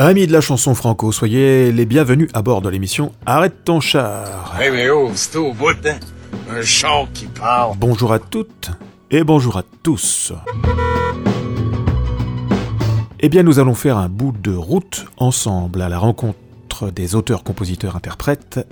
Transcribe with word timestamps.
Amis 0.00 0.28
de 0.28 0.32
la 0.32 0.40
chanson 0.40 0.76
franco, 0.76 1.10
soyez 1.10 1.72
les 1.72 1.84
bienvenus 1.84 2.28
à 2.32 2.40
bord 2.40 2.62
de 2.62 2.68
l'émission 2.68 3.10
Arrête 3.26 3.64
ton 3.64 3.80
char. 3.80 4.54
Hey, 4.56 4.70
mais 4.70 4.88
oh, 4.90 5.10
c'est 5.12 5.36
au 5.36 5.52
bout, 5.52 5.74
hein? 5.84 5.98
Un 6.48 6.62
char 6.62 7.08
qui 7.12 7.26
parle. 7.26 7.76
Bonjour 7.76 8.12
à 8.12 8.20
toutes 8.20 8.70
et 9.10 9.24
bonjour 9.24 9.56
à 9.56 9.64
tous. 9.82 10.32
Eh 13.18 13.28
bien, 13.28 13.42
nous 13.42 13.58
allons 13.58 13.74
faire 13.74 13.98
un 13.98 14.08
bout 14.08 14.32
de 14.40 14.54
route 14.54 15.04
ensemble 15.16 15.82
à 15.82 15.88
la 15.88 15.98
rencontre 15.98 16.92
des 16.94 17.16
auteurs, 17.16 17.42
compositeurs, 17.42 17.96
interprètes 17.96 18.64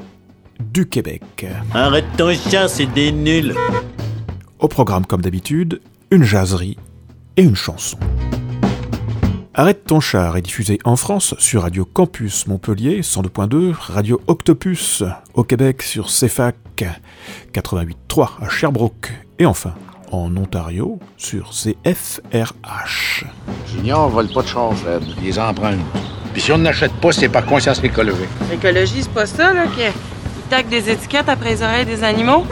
du 0.60 0.86
Québec. 0.88 1.44
Arrête 1.74 2.06
ton 2.16 2.32
char, 2.34 2.70
c'est 2.70 2.86
des 2.86 3.10
nuls. 3.10 3.52
Au 4.60 4.68
programme, 4.68 5.04
comme 5.04 5.22
d'habitude, 5.22 5.80
une 6.12 6.22
jaserie 6.22 6.76
et 7.36 7.42
une 7.42 7.56
chanson. 7.56 7.98
Arrête 9.58 9.86
ton 9.86 10.00
char 10.00 10.36
est 10.36 10.42
diffusé 10.42 10.78
en 10.84 10.96
France 10.96 11.34
sur 11.38 11.62
Radio 11.62 11.86
Campus 11.86 12.46
Montpellier 12.46 13.00
102.2, 13.00 13.72
Radio 13.72 14.20
Octopus 14.26 15.02
au 15.32 15.44
Québec 15.44 15.80
sur 15.80 16.08
CFAC 16.08 16.84
88.3 17.54 18.32
à 18.42 18.50
Sherbrooke 18.50 19.14
et 19.38 19.46
enfin 19.46 19.72
en 20.12 20.36
Ontario 20.36 20.98
sur 21.16 21.52
CFRH. 21.52 23.24
Junior 23.66 24.10
vole 24.10 24.28
pas 24.28 24.42
de 24.42 24.46
char, 24.46 24.74
Fred. 24.74 25.02
Il 25.16 25.24
les 25.24 25.38
emprunte. 25.38 25.80
Puis 26.34 26.42
si 26.42 26.52
on 26.52 26.58
n'achète 26.58 26.92
pas, 27.00 27.12
c'est 27.12 27.30
par 27.30 27.46
conscience 27.46 27.82
écologique. 27.82 28.28
L'écologie, 28.50 29.04
c'est 29.04 29.14
pas 29.14 29.24
ça, 29.24 29.54
là, 29.54 29.68
qui 29.68 29.80
tac 30.50 30.68
des 30.68 30.90
étiquettes 30.90 31.30
après 31.30 31.52
les 31.52 31.62
oreilles 31.62 31.86
des 31.86 32.04
animaux? 32.04 32.44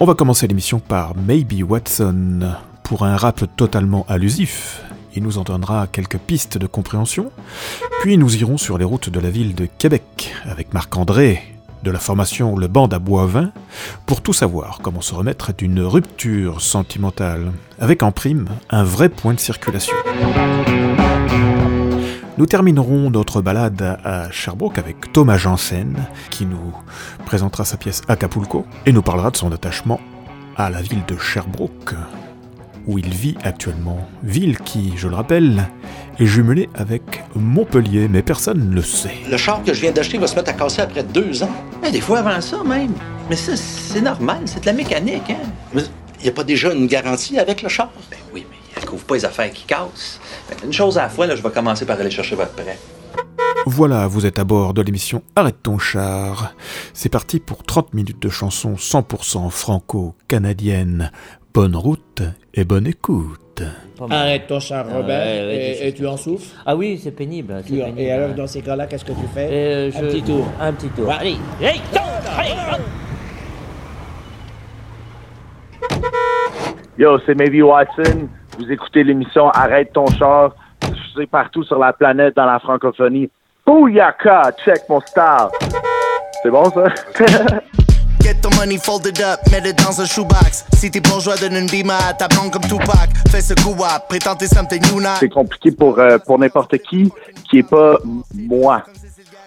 On 0.00 0.04
va 0.04 0.14
commencer 0.14 0.48
l'émission 0.48 0.80
par 0.80 1.14
Maybe 1.14 1.62
Watson 1.62 2.52
pour 2.82 3.04
un 3.04 3.16
rap 3.16 3.44
totalement 3.56 4.04
allusif 4.08 4.82
il 5.16 5.22
nous 5.22 5.38
en 5.38 5.42
donnera 5.42 5.86
quelques 5.86 6.18
pistes 6.18 6.58
de 6.58 6.66
compréhension. 6.66 7.32
Puis 8.00 8.18
nous 8.18 8.36
irons 8.36 8.58
sur 8.58 8.78
les 8.78 8.84
routes 8.84 9.08
de 9.08 9.18
la 9.18 9.30
ville 9.30 9.54
de 9.54 9.66
Québec 9.66 10.34
avec 10.44 10.74
Marc-André 10.74 11.42
de 11.82 11.90
la 11.90 11.98
formation 11.98 12.56
Le 12.56 12.68
Band 12.68 12.88
à 12.88 12.98
Boisvin 12.98 13.52
pour 14.06 14.20
tout 14.20 14.32
savoir 14.32 14.80
comment 14.82 15.00
se 15.00 15.14
remettre 15.14 15.54
d'une 15.54 15.80
rupture 15.80 16.60
sentimentale 16.60 17.52
avec 17.78 18.02
en 18.02 18.12
prime 18.12 18.46
un 18.70 18.84
vrai 18.84 19.08
point 19.08 19.34
de 19.34 19.40
circulation. 19.40 19.96
Nous 22.38 22.46
terminerons 22.46 23.08
notre 23.08 23.40
balade 23.40 23.98
à 24.04 24.30
Sherbrooke 24.30 24.78
avec 24.78 25.12
Thomas 25.12 25.38
Janssen 25.38 25.96
qui 26.28 26.44
nous 26.44 26.74
présentera 27.24 27.64
sa 27.64 27.78
pièce 27.78 28.02
Acapulco 28.08 28.66
et 28.84 28.92
nous 28.92 29.02
parlera 29.02 29.30
de 29.30 29.36
son 29.36 29.52
attachement 29.52 30.00
à 30.56 30.68
la 30.68 30.82
ville 30.82 31.04
de 31.06 31.16
Sherbrooke 31.16 31.94
où 32.86 32.98
il 32.98 33.08
vit 33.12 33.36
actuellement. 33.42 34.06
Ville 34.22 34.58
qui, 34.58 34.92
je 34.96 35.08
le 35.08 35.16
rappelle, 35.16 35.68
est 36.18 36.26
jumelée 36.26 36.68
avec 36.74 37.24
Montpellier, 37.34 38.08
mais 38.08 38.22
personne 38.22 38.70
ne 38.70 38.74
le 38.74 38.82
sait. 38.82 39.14
Le 39.30 39.36
char 39.36 39.62
que 39.62 39.74
je 39.74 39.80
viens 39.80 39.92
d'acheter 39.92 40.18
va 40.18 40.26
se 40.26 40.36
mettre 40.36 40.50
à 40.50 40.54
casser 40.54 40.82
après 40.82 41.02
deux 41.02 41.42
ans. 41.42 41.50
Eh, 41.86 41.90
des 41.90 42.00
fois 42.00 42.20
avant 42.20 42.40
ça 42.40 42.62
même. 42.64 42.92
Mais 43.28 43.36
ça, 43.36 43.56
c'est 43.56 44.00
normal, 44.00 44.42
c'est 44.44 44.60
de 44.60 44.66
la 44.66 44.72
mécanique. 44.72 45.30
Hein? 45.30 45.82
Il 46.20 46.22
n'y 46.22 46.28
a 46.28 46.32
pas 46.32 46.44
déjà 46.44 46.72
une 46.72 46.86
garantie 46.86 47.38
avec 47.38 47.62
le 47.62 47.68
char? 47.68 47.90
Ben 48.10 48.18
oui, 48.32 48.46
mais 48.50 48.56
elle 48.76 48.84
couvre 48.84 49.04
pas 49.04 49.16
les 49.16 49.24
affaires 49.24 49.50
qui 49.52 49.64
cassent. 49.64 50.20
Ben, 50.48 50.56
une 50.64 50.72
chose 50.72 50.96
à 50.98 51.02
la 51.02 51.08
fois, 51.08 51.26
là, 51.26 51.36
je 51.36 51.42
vais 51.42 51.50
commencer 51.50 51.84
par 51.84 51.98
aller 51.98 52.10
chercher 52.10 52.36
votre 52.36 52.52
prêt. 52.52 52.78
Voilà, 53.68 54.06
vous 54.06 54.26
êtes 54.26 54.38
à 54.38 54.44
bord 54.44 54.74
de 54.74 54.82
l'émission 54.82 55.22
Arrête 55.34 55.60
ton 55.62 55.78
char. 55.78 56.54
C'est 56.94 57.08
parti 57.08 57.40
pour 57.40 57.64
30 57.64 57.94
minutes 57.94 58.22
de 58.22 58.28
chansons 58.28 58.74
100% 58.74 59.50
franco-canadienne. 59.50 61.10
Bonne 61.56 61.74
route 61.74 62.20
et 62.52 62.64
bonne 62.64 62.86
écoute. 62.86 63.62
Arrête 64.10 64.46
ton 64.46 64.60
char, 64.60 64.84
Robert, 64.92 65.26
et, 65.26 65.90
tu 65.96 66.06
en 66.06 66.18
souffres? 66.18 66.54
Ah 66.66 66.76
oui, 66.76 67.00
c'est 67.02 67.12
pénible, 67.12 67.62
Et 67.96 68.12
alors, 68.12 68.34
dans 68.34 68.46
ces 68.46 68.60
cas-là, 68.60 68.86
qu'est-ce 68.86 69.06
que 69.06 69.12
tu 69.12 69.26
fais? 69.32 69.48
Euh, 69.50 69.90
Un 69.96 70.02
petit 70.02 70.22
tour. 70.22 70.46
Un 70.60 70.72
petit 70.74 70.88
tour. 70.90 71.10
allez, 71.10 71.38
Yo, 76.98 77.18
c'est 77.24 77.34
Maybe 77.34 77.62
Watson. 77.64 78.28
Vous 78.58 78.70
écoutez 78.70 79.02
l'émission 79.02 79.48
Arrête 79.48 79.94
ton 79.94 80.04
char. 80.08 80.54
Je 80.82 81.20
suis 81.20 81.26
partout 81.26 81.64
sur 81.64 81.78
la 81.78 81.94
planète 81.94 82.36
dans 82.36 82.44
la 82.44 82.58
francophonie. 82.58 83.30
Bouyaka, 83.64 84.50
check 84.62 84.82
mon 84.90 85.00
star. 85.00 85.50
C'est 86.42 86.50
bon 86.50 86.64
ça? 86.64 86.84
Get 88.26 88.42
the 88.42 88.52
money 88.56 88.76
folded 88.76 89.20
up, 89.20 89.38
mets 89.52 89.60
le 89.60 89.72
dans 89.72 90.00
un 90.00 90.04
shoebox. 90.04 90.64
Si 90.74 90.90
t'es 90.90 90.98
bourgeois, 90.98 91.36
donne 91.36 91.54
une 91.54 91.68
bima 91.68 91.96
à 92.08 92.12
ta 92.12 92.26
blonde 92.26 92.50
comme 92.50 92.62
Tupac. 92.62 93.08
Fais 93.30 93.40
ce 93.40 93.54
coup 93.54 93.76
something 94.52 94.82
now. 95.00 95.10
C'est 95.20 95.28
compliqué 95.28 95.70
pour, 95.70 95.96
euh, 96.00 96.18
pour 96.18 96.36
n'importe 96.36 96.76
qui 96.78 97.12
qui 97.48 97.58
est 97.58 97.70
pas 97.70 97.98
moi. 98.34 98.82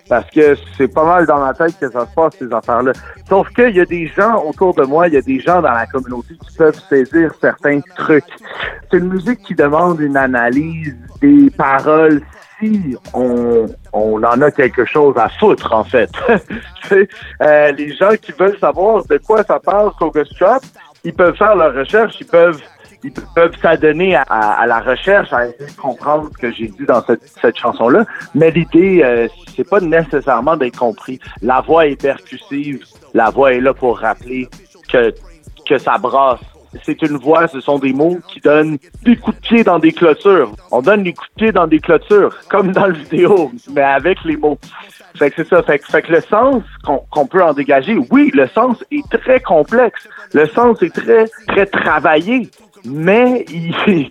Parce 0.07 0.31
que 0.31 0.56
c'est 0.78 0.88
pas 0.88 1.03
mal 1.03 1.25
dans 1.25 1.39
ma 1.39 1.53
tête 1.53 1.78
que 1.78 1.91
ça 1.91 2.07
se 2.07 2.16
passe, 2.16 2.35
ces 2.39 2.53
affaires-là. 2.53 2.94
Sauf 3.28 3.50
qu'il 3.50 3.75
y 3.75 3.81
a 3.81 3.85
des 3.85 4.07
gens 4.07 4.45
autour 4.45 4.73
de 4.73 4.85
moi, 4.85 5.09
il 5.09 5.13
y 5.13 5.18
a 5.18 5.22
des 5.22 5.41
gens 5.41 5.62
dans 5.62 5.73
la 5.73 5.85
communauté 5.85 6.35
qui 6.35 6.56
peuvent 6.56 6.81
saisir 6.88 7.34
certains 7.41 7.81
trucs. 7.97 8.23
C'est 8.89 8.97
une 8.97 9.09
musique 9.09 9.41
qui 9.44 9.56
demande 9.56 10.00
une 10.00 10.16
analyse 10.16 10.95
des 11.19 11.50
paroles 11.50 12.22
on, 13.14 14.24
en 14.24 14.42
a 14.42 14.52
quelque 14.52 14.86
chose 14.86 15.16
à 15.18 15.30
foutre, 15.30 15.74
en 15.74 15.84
fait. 15.84 16.09
euh, 16.92 17.72
les 17.72 17.96
gens 17.96 18.12
qui 18.22 18.31
veulent 18.34 18.58
savoir 18.59 19.06
de 19.06 19.18
quoi 19.18 19.44
ça 19.44 19.59
parle, 19.59 19.92
Focus 19.97 20.30
Trap, 20.38 20.64
ils 21.03 21.14
peuvent 21.14 21.36
faire 21.36 21.56
leur 21.56 21.74
recherche, 21.74 22.16
ils 22.19 22.28
peuvent 22.28 22.62
s'adonner 23.62 24.16
à, 24.16 24.66
la 24.68 24.80
recherche, 24.80 25.31
à 25.31 25.48
essayer 25.48 25.69
de 25.69 25.81
comprendre 25.81 26.30
ce 26.34 26.38
que 26.38 26.52
j'ai 26.52 26.68
dit 26.68 26.86
dans 26.86 27.02
cette, 27.06 27.58
chanson-là. 27.58 28.06
Mais 28.36 28.52
l'idée, 28.52 29.02
euh, 29.03 29.28
c'est 29.56 29.68
pas 29.68 29.80
nécessairement 29.80 30.58
d'être 30.58 30.78
compris. 30.78 31.19
La 31.42 31.62
voix 31.62 31.88
est 31.88 32.02
percussive, 32.02 32.84
la 33.14 33.30
voix 33.30 33.53
est 33.53 33.62
là 33.62 33.74
pour 33.74 34.00
rappeler 34.00 34.50
que 34.92 35.78
ça 35.78 35.98
brasse 35.98 36.40
c'est 36.84 37.02
une 37.02 37.18
voix, 37.18 37.47
ce 37.47 37.59
sont 37.59 37.80
des 37.80 37.94
mots 37.94 38.19
qui 38.28 38.40
donnent 38.40 38.78
des 39.03 39.16
coups 39.16 39.38
de 39.38 39.41
pied 39.41 39.63
dans 39.63 39.80
des 39.80 39.91
clôtures. 39.91 40.52
On 40.72 40.81
donne 40.81 41.03
des 41.03 41.13
coups 41.13 41.30
de 41.30 41.46
pied 41.46 41.52
dans 41.52 41.68
des 41.68 41.80
clôtures, 41.80 42.35
comme 42.50 42.72
dans 42.72 42.88
le 42.88 42.94
vidéo, 42.94 43.52
mais 43.74 43.81
avec 43.81 44.24
les 44.24 44.38
mots. 44.38 44.57
Fait 45.16 45.31
que 45.31 45.44
c'est 45.44 45.50
ça. 45.50 45.63
Fait 45.63 45.80
que, 45.80 46.12
le 46.12 46.22
sens 46.22 46.63
qu'on 46.84 47.25
peut 47.25 47.44
en 47.44 47.53
dégager, 47.53 47.97
oui, 48.12 48.31
le 48.34 48.47
sens 48.47 48.84
est 48.91 49.09
très 49.09 49.40
complexe. 49.40 50.07
Le 50.34 50.47
sens 50.47 50.81
est 50.84 50.94
très, 50.94 51.25
très 51.47 51.66
travaillé 51.66 52.50
mais 52.85 53.45
il, 53.50 53.75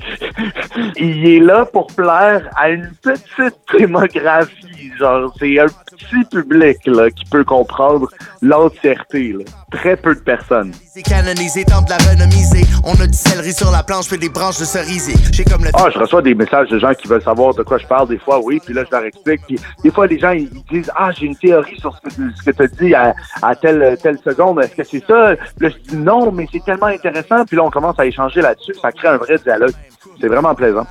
il 0.97 1.29
est 1.29 1.41
là 1.41 1.65
pour 1.65 1.87
plaire 1.89 2.49
à 2.57 2.71
une 2.71 2.91
petite 3.03 3.57
démographie. 3.77 4.93
Genre, 4.99 5.33
c'est 5.39 5.59
un 5.59 5.67
petit 5.67 6.25
public 6.31 6.79
là, 6.87 7.11
qui 7.11 7.25
peut 7.27 7.45
comprendre 7.45 8.09
l'entièreté. 8.43 9.37
Très 9.71 9.97
peu 9.97 10.15
de 10.15 10.21
personnes. 10.21 10.73
Canonisé, 11.03 11.65
de 11.65 11.71
la 11.71 11.97
renomiser. 12.11 12.65
On 12.85 13.01
a 13.01 13.07
du 13.07 13.17
céleri 13.17 13.53
sur 13.53 13.71
la 13.71 13.83
planche, 13.83 14.09
puis 14.09 14.19
des 14.19 14.29
branches 14.29 14.59
de 14.59 14.65
cerisier. 14.65 15.15
J'ai 15.33 15.45
comme 15.45 15.63
le... 15.63 15.71
Ah, 15.75 15.89
je 15.93 15.99
reçois 15.99 16.23
des 16.23 16.35
messages 16.35 16.69
de 16.69 16.79
gens 16.79 16.93
qui 16.95 17.07
veulent 17.07 17.23
savoir 17.23 17.55
de 17.55 17.63
quoi 17.63 17.79
je 17.79 17.87
parle 17.87 18.09
des 18.09 18.19
fois, 18.19 18.41
oui, 18.43 18.61
puis 18.65 18.75
là 18.75 18.85
je 18.85 18.91
leur 18.91 19.05
explique. 19.05 19.41
Puis 19.47 19.59
des 19.85 19.91
fois 19.91 20.07
les 20.07 20.19
gens 20.19 20.31
ils 20.31 20.51
disent 20.71 20.91
ah 20.97 21.11
j'ai 21.13 21.27
une 21.27 21.37
théorie 21.37 21.79
sur 21.79 21.95
ce 21.97 22.45
que, 22.45 22.51
tu 22.51 22.63
as 22.63 22.67
dit 22.67 22.95
à, 22.95 23.15
à 23.43 23.55
telle 23.55 23.97
telle 24.03 24.19
seconde. 24.19 24.61
Est-ce 24.61 24.75
que 24.75 24.85
c'est 24.85 25.05
ça 25.07 25.35
Là 25.61 25.69
je 25.69 25.91
dis 25.91 25.97
non, 25.97 26.33
mais 26.33 26.47
c'est 26.51 26.65
tellement 26.65 26.87
intéressant. 26.87 27.45
Puis 27.45 27.57
là 27.57 27.65
on 27.65 27.71
commence 27.71 27.99
à 27.99 28.07
échanger 28.07 28.41
là-dessus. 28.59 28.81
Ça 28.81 28.93
crée 28.93 29.09
un 29.09 29.17
vrai 29.17 29.39
dialogue. 29.39 29.73
C'est 30.21 30.29
vraiment 30.29 30.55
plaisant. 30.55 30.87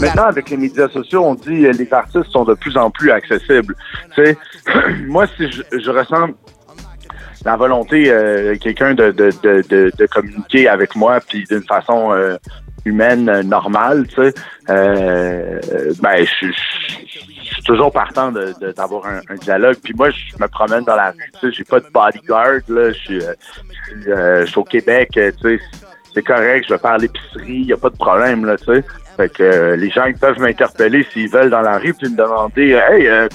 Maintenant, 0.00 0.24
avec 0.24 0.50
les 0.50 0.56
médias 0.56 0.88
sociaux, 0.88 1.24
on 1.24 1.34
dit 1.34 1.62
que 1.62 1.76
les 1.76 1.92
artistes 1.92 2.30
sont 2.30 2.44
de 2.44 2.54
plus 2.54 2.76
en 2.76 2.90
plus 2.90 3.10
accessibles. 3.10 3.74
Tu 4.14 4.24
sais, 4.24 4.36
moi, 5.06 5.26
si 5.36 5.50
je, 5.50 5.62
je 5.78 5.90
ressens 5.90 6.28
la 7.44 7.56
volonté 7.56 8.10
euh, 8.10 8.56
quelqu'un 8.56 8.94
de, 8.94 9.10
de, 9.10 9.30
de, 9.42 9.92
de, 9.96 10.06
communiquer 10.06 10.68
avec 10.68 10.96
moi 10.96 11.20
puis 11.20 11.44
d'une 11.44 11.62
façon 11.62 12.12
euh, 12.12 12.36
humaine 12.84 13.28
euh, 13.28 13.42
normale, 13.42 14.06
tu 14.08 14.16
sais, 14.16 14.34
euh, 14.70 15.60
ben 16.00 16.24
je, 16.24 16.46
suis 17.58 17.64
toujours 17.64 17.92
partant 17.92 18.32
d'avoir 18.32 19.06
un, 19.06 19.20
un, 19.28 19.34
dialogue. 19.36 19.76
Puis 19.82 19.94
moi, 19.96 20.10
je 20.10 20.36
me 20.40 20.48
promène 20.48 20.84
dans 20.84 20.96
la 20.96 21.10
rue, 21.10 21.30
tu 21.40 21.40
sais, 21.40 21.52
j'ai 21.52 21.64
pas 21.64 21.80
de 21.80 21.86
bodyguard, 21.92 22.60
là, 22.68 22.92
je 22.92 22.98
suis, 22.98 23.20
je 23.90 24.44
suis 24.46 24.58
au 24.58 24.64
Québec, 24.64 25.10
tu 25.12 25.20
sais, 25.20 25.60
c'est 26.14 26.22
correct, 26.22 26.66
je 26.68 26.74
vais 26.74 26.80
faire 26.80 26.98
l'épicerie, 26.98 27.62
y 27.62 27.72
a 27.72 27.76
pas 27.76 27.90
de 27.90 27.96
problème, 27.96 28.44
là, 28.44 28.56
tu 28.56 28.64
sais. 28.64 28.84
Fait 29.18 29.28
que 29.32 29.74
les 29.74 29.90
gens 29.90 30.04
ils 30.04 30.16
peuvent 30.16 30.38
m'interpeller 30.38 31.04
s'ils 31.12 31.28
veulent 31.28 31.50
dans 31.50 31.60
la 31.60 31.78
rue 31.78 31.92
puis 31.92 32.08
me 32.08 32.16
demander 32.16 32.80
Hey, 32.88 33.08
euh, 33.08 33.26
c'est 33.28 33.34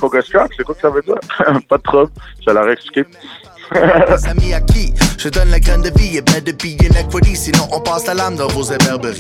quoi 0.64 0.76
que 0.76 0.82
ça 0.82 0.90
veut 0.90 1.02
dire? 1.02 1.20
pas 1.68 1.78
de 1.78 1.84
trouble. 1.84 2.12
Je 2.40 2.46
vais 2.46 2.54
leur 2.54 2.70
expliquer. 2.70 3.04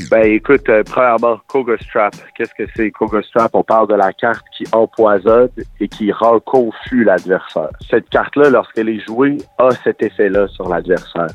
Ben 0.09 0.25
écoute, 0.25 0.67
euh, 0.69 0.83
premièrement, 0.83 1.39
Koga 1.47 1.75
Strap. 1.81 2.13
Qu'est-ce 2.35 2.53
que 2.57 2.69
c'est 2.75 2.91
Koga 2.91 3.21
Strap? 3.21 3.51
On 3.53 3.63
parle 3.63 3.87
de 3.87 3.95
la 3.95 4.11
carte 4.13 4.43
qui 4.57 4.65
empoisonne 4.71 5.49
et 5.79 5.87
qui 5.87 6.11
rend 6.11 6.39
confus 6.39 7.03
l'adversaire. 7.03 7.69
Cette 7.89 8.09
carte-là, 8.09 8.49
lorsqu'elle 8.49 8.89
est 8.89 9.05
jouée, 9.05 9.37
a 9.57 9.69
cet 9.83 10.03
effet-là 10.03 10.47
sur 10.49 10.67
l'adversaire. 10.67 11.33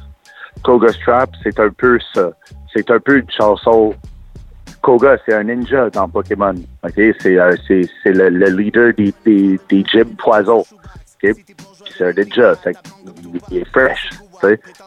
Koga 0.62 0.92
Strap, 0.92 1.30
c'est 1.42 1.58
un 1.60 1.70
peu 1.70 1.98
ça. 2.14 2.30
C'est 2.74 2.90
un 2.90 3.00
peu 3.00 3.18
une 3.18 3.30
chanson 3.30 3.94
Koga, 4.82 5.16
c'est 5.26 5.34
un 5.34 5.44
ninja 5.44 5.90
dans 5.90 6.08
Pokémon. 6.08 6.54
OK? 6.84 6.94
C'est 7.20 7.38
euh, 7.38 7.52
le, 8.04 8.28
le 8.28 8.46
leader 8.50 8.92
des, 8.94 9.12
des, 9.24 9.58
des 9.68 10.04
poison. 10.16 10.64
C'est 11.96 12.04
un 12.04 12.12
ninja. 12.12 12.54
Il 13.50 13.58
est 13.58 13.64
fresh. 13.72 14.10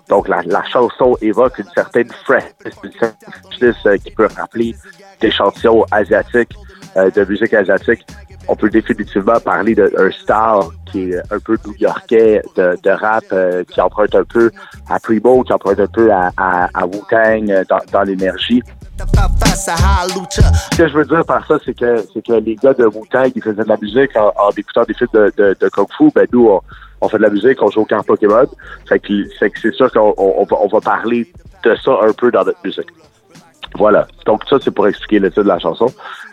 Donc, 0.09 0.27
la, 0.27 0.63
chanson 0.65 1.17
évoque 1.21 1.59
une 1.59 1.69
certaine 1.75 2.09
freshness, 2.25 2.53
une 2.83 2.91
certaine 2.91 3.33
freshness 3.43 3.75
euh, 3.85 3.97
qui 3.97 4.11
peut 4.11 4.27
rappeler 4.35 4.75
d'échantillons 5.19 5.85
asiatiques, 5.91 6.55
euh, 6.97 7.09
de 7.11 7.23
musique 7.25 7.53
asiatique. 7.53 8.05
On 8.47 8.55
peut 8.55 8.69
définitivement 8.69 9.39
parler 9.39 9.75
d'un 9.75 10.11
style 10.11 10.71
qui 10.91 11.11
est 11.11 11.19
un 11.31 11.39
peu 11.39 11.57
new-yorkais 11.65 12.41
de, 12.55 12.77
de 12.81 12.89
rap, 12.89 13.23
euh, 13.31 13.63
qui 13.63 13.79
emprunte 13.79 14.15
un 14.15 14.23
peu 14.23 14.51
à 14.89 14.99
Primo, 14.99 15.43
qui 15.43 15.53
emprunte 15.53 15.79
un 15.79 15.87
peu 15.87 16.09
à, 16.11 16.85
Wu-Tang 16.85 17.65
dans, 17.91 18.03
l'énergie. 18.03 18.61
Ce 18.97 20.77
que 20.77 20.87
je 20.87 20.93
veux 20.93 21.05
dire 21.05 21.23
par 21.25 21.45
ça, 21.47 21.57
c'est 21.65 21.77
que 21.77 22.01
que 22.19 22.33
les 22.33 22.55
gars 22.55 22.73
de 22.73 22.85
Wu-Tang, 22.85 23.31
ils 23.35 23.43
faisaient 23.43 23.63
de 23.63 23.69
la 23.69 23.77
musique 23.77 24.15
en, 24.15 24.49
écoutant 24.57 24.83
des 24.83 24.93
films 24.93 25.09
de, 25.13 25.31
de, 25.37 25.55
de 25.59 25.69
Kung 25.69 25.87
Fu. 25.95 26.09
Ben 26.13 26.27
nous, 26.31 26.47
on, 26.49 26.61
on 27.01 27.09
fait 27.09 27.17
de 27.17 27.23
la 27.23 27.29
musique, 27.29 27.61
on 27.61 27.69
joue 27.69 27.81
au 27.81 27.85
camp 27.85 28.03
Pokémon. 28.03 28.45
Fait 28.87 28.99
que, 28.99 29.25
fait 29.39 29.49
que 29.49 29.59
c'est 29.59 29.73
sûr 29.73 29.91
qu'on 29.91 30.13
on, 30.17 30.45
on 30.49 30.67
va, 30.67 30.81
parler 30.81 31.31
de 31.63 31.75
ça 31.75 31.91
un 32.03 32.13
peu 32.13 32.31
dans 32.31 32.43
notre 32.43 32.59
musique. 32.63 32.87
Voilà. 33.75 34.07
Donc 34.25 34.43
ça, 34.49 34.57
c'est 34.61 34.71
pour 34.71 34.87
expliquer 34.87 35.19
le 35.19 35.29
titre 35.29 35.43
de 35.43 35.47
la 35.47 35.59
chanson. 35.59 35.87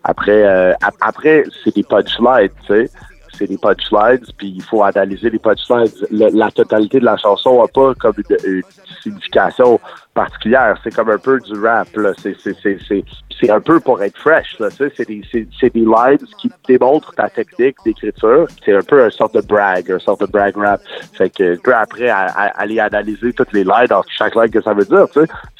Après, 0.04 0.44
euh, 0.44 0.72
ap- 0.82 0.94
après, 1.00 1.44
c'est 1.62 1.74
des 1.74 1.82
punchlines, 1.84 2.50
tu 2.66 2.74
sais. 2.74 2.90
C'est 3.36 3.46
des 3.46 3.58
punchlines, 3.58 4.24
puis 4.36 4.54
il 4.56 4.62
faut 4.62 4.82
analyser 4.82 5.30
les 5.30 5.38
punchlines. 5.38 5.86
Le- 6.10 6.36
la 6.36 6.50
totalité 6.50 6.98
de 6.98 7.04
la 7.04 7.16
chanson 7.16 7.60
n'a 7.62 7.68
pas 7.68 7.94
comme 7.94 8.14
une, 8.28 8.36
une 8.56 8.62
signification 9.02 9.78
particulière. 10.18 10.74
C'est 10.82 10.94
comme 10.94 11.10
un 11.10 11.18
peu 11.18 11.38
du 11.40 11.54
rap, 11.60 11.88
là. 11.96 12.10
C'est, 12.20 12.36
c'est, 12.42 12.56
c'est, 12.62 12.78
c'est, 12.86 13.04
c'est 13.38 13.50
un 13.50 13.60
peu 13.60 13.78
pour 13.78 14.02
être 14.02 14.18
fresh, 14.18 14.56
c'est 14.96 15.06
des, 15.06 15.22
des 15.32 15.70
lines 15.74 16.26
qui 16.40 16.50
démontrent 16.66 17.14
ta 17.14 17.28
technique 17.28 17.76
d'écriture. 17.84 18.46
C'est 18.64 18.74
un 18.74 18.82
peu 18.82 19.04
un 19.04 19.10
sorte 19.10 19.34
de 19.34 19.40
brag, 19.40 19.90
un 19.90 19.98
sorte 19.98 20.20
de 20.22 20.26
brag 20.26 20.56
rap. 20.56 20.80
Fait 21.16 21.30
que, 21.30 21.56
peu 21.60 21.74
après, 21.74 22.08
à, 22.08 22.26
à- 22.26 22.60
aller 22.62 22.80
analyser 22.80 23.32
toutes 23.32 23.52
les 23.52 23.64
lines, 23.64 23.86
dans 23.88 24.02
chaque 24.08 24.34
line 24.34 24.50
que 24.50 24.60
ça 24.60 24.74
veut 24.74 24.84
dire. 24.84 25.06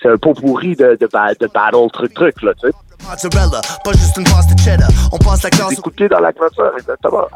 C'est 0.03 0.09
un 0.09 0.17
pot 0.17 0.35
pourri 0.35 0.75
de, 0.75 0.97
de, 1.01 1.07
de 1.41 1.47
battle 1.53 1.91
truc-truc, 1.93 2.43
là, 2.43 2.53
tu 2.55 2.67
sais. 2.69 2.75
Mozzarella, 3.09 3.61
pas 3.85 3.93
juste 3.93 4.17
une 4.17 4.25
passe 4.25 4.49
de 4.53 4.61
cheddar. 4.61 4.89
On 5.13 5.19
passe 5.19 5.45
la 5.45 5.51
classe 5.51 5.73
Écouter 5.73 6.09
dans 6.09 6.19
la 6.19 6.33
clôture, 6.33 6.73
exactement. 6.77 7.29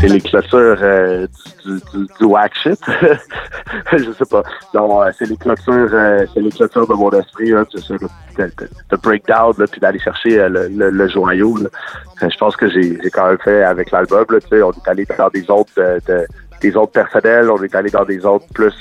C'est 0.00 0.08
les 0.08 0.20
clôtures 0.20 0.76
euh, 0.82 1.26
du, 1.64 1.80
du, 1.92 2.06
du 2.18 2.24
whack 2.24 2.52
shit. 2.62 2.78
je 3.92 4.12
sais 4.12 4.24
pas. 4.30 4.42
Non, 4.74 5.00
c'est 5.18 5.28
les 5.28 5.36
clôtures, 5.36 5.88
euh, 5.92 6.26
c'est 6.34 6.40
les 6.40 6.50
clôtures 6.50 6.86
de 6.86 6.94
mon 6.94 7.10
esprit, 7.10 7.52
hein, 7.52 7.64
c'est 7.72 7.80
ça, 7.80 7.94
de, 8.38 8.96
breakdown, 8.96 9.54
là, 9.58 9.66
puis 9.70 9.80
d'aller 9.80 9.98
chercher 9.98 10.38
euh, 10.40 10.48
le, 10.48 10.68
le, 10.68 10.90
le 10.90 11.08
joyau. 11.08 11.56
là. 11.58 11.68
Je 12.28 12.36
pense 12.38 12.56
que 12.56 12.68
j'ai 12.68 12.98
j'ai 13.02 13.10
quand 13.10 13.28
même 13.28 13.38
fait 13.38 13.62
avec 13.62 13.90
l'album, 13.90 14.24
là, 14.28 14.40
tu 14.40 14.48
sais, 14.48 14.62
on 14.62 14.72
est 14.72 14.88
allé 14.88 15.06
dans 15.16 15.28
des 15.28 15.42
zones 15.42 15.64
de, 15.76 16.00
de- 16.06 16.26
des 16.60 16.70
zones 16.70 16.88
personnelles, 16.88 17.50
on 17.50 17.62
est 17.62 17.74
allé 17.74 17.90
dans 17.90 18.04
des 18.04 18.18
zones 18.20 18.40
plus 18.54 18.72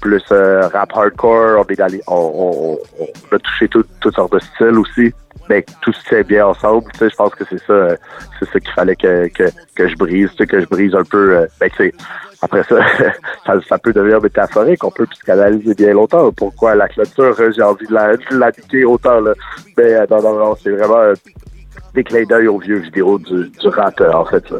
plus 0.00 0.22
euh, 0.32 0.68
rap 0.68 0.90
hardcore, 0.94 1.60
on 1.64 1.72
est 1.72 1.80
allé, 1.80 2.00
on, 2.06 2.14
on, 2.14 2.78
on- 3.02 3.34
a 3.36 3.38
touché 3.38 3.68
tout- 3.68 3.84
toutes 4.00 4.14
sortes 4.14 4.32
de 4.32 4.38
styles 4.38 4.78
aussi. 4.78 5.12
Mais 5.50 5.64
tout 5.80 5.92
se 5.94 6.02
tient 6.06 6.20
bien 6.20 6.46
ensemble, 6.46 6.84
tu 6.92 6.98
sais, 6.98 7.08
je 7.08 7.16
pense 7.16 7.34
que 7.34 7.42
c'est 7.48 7.58
ça, 7.66 7.72
euh, 7.72 7.96
c'est 8.38 8.46
ça 8.50 8.60
qu'il 8.60 8.72
fallait 8.72 8.96
que, 8.96 9.28
que, 9.28 9.44
que 9.74 9.88
je 9.88 9.96
brise, 9.96 10.28
tu 10.32 10.36
sais, 10.36 10.46
que 10.46 10.60
je 10.60 10.66
brise 10.66 10.94
un 10.94 11.04
peu, 11.04 11.38
euh, 11.38 11.46
ben, 11.58 11.70
tu 11.70 11.76
sais, 11.76 11.94
après 12.42 12.62
ça, 12.64 12.76
ça, 13.46 13.54
ça 13.66 13.78
peut 13.78 13.94
devenir 13.94 14.20
métaphorique, 14.20 14.84
on 14.84 14.90
peut 14.90 15.06
psychanalyser 15.06 15.72
bien 15.74 15.94
longtemps. 15.94 16.30
Pourquoi 16.32 16.74
la 16.74 16.86
clôture, 16.88 17.34
euh, 17.40 17.50
j'ai 17.56 17.62
envie 17.62 17.86
de 17.86 17.94
la, 17.94 18.14
de 18.18 18.36
la 18.36 18.48
niquer 18.50 18.84
autant, 18.84 19.20
là. 19.20 19.32
Mais 19.78 19.94
non, 20.10 20.20
non, 20.20 20.38
non, 20.38 20.56
c'est 20.62 20.70
vraiment 20.72 21.14
des 21.94 22.04
clins 22.04 22.24
d'œil 22.24 22.48
aux 22.48 22.58
vieux 22.58 22.78
vidéos 22.80 23.18
du, 23.18 23.48
du 23.48 23.68
rap, 23.68 23.98
en 24.02 24.26
fait. 24.26 24.50
là. 24.50 24.58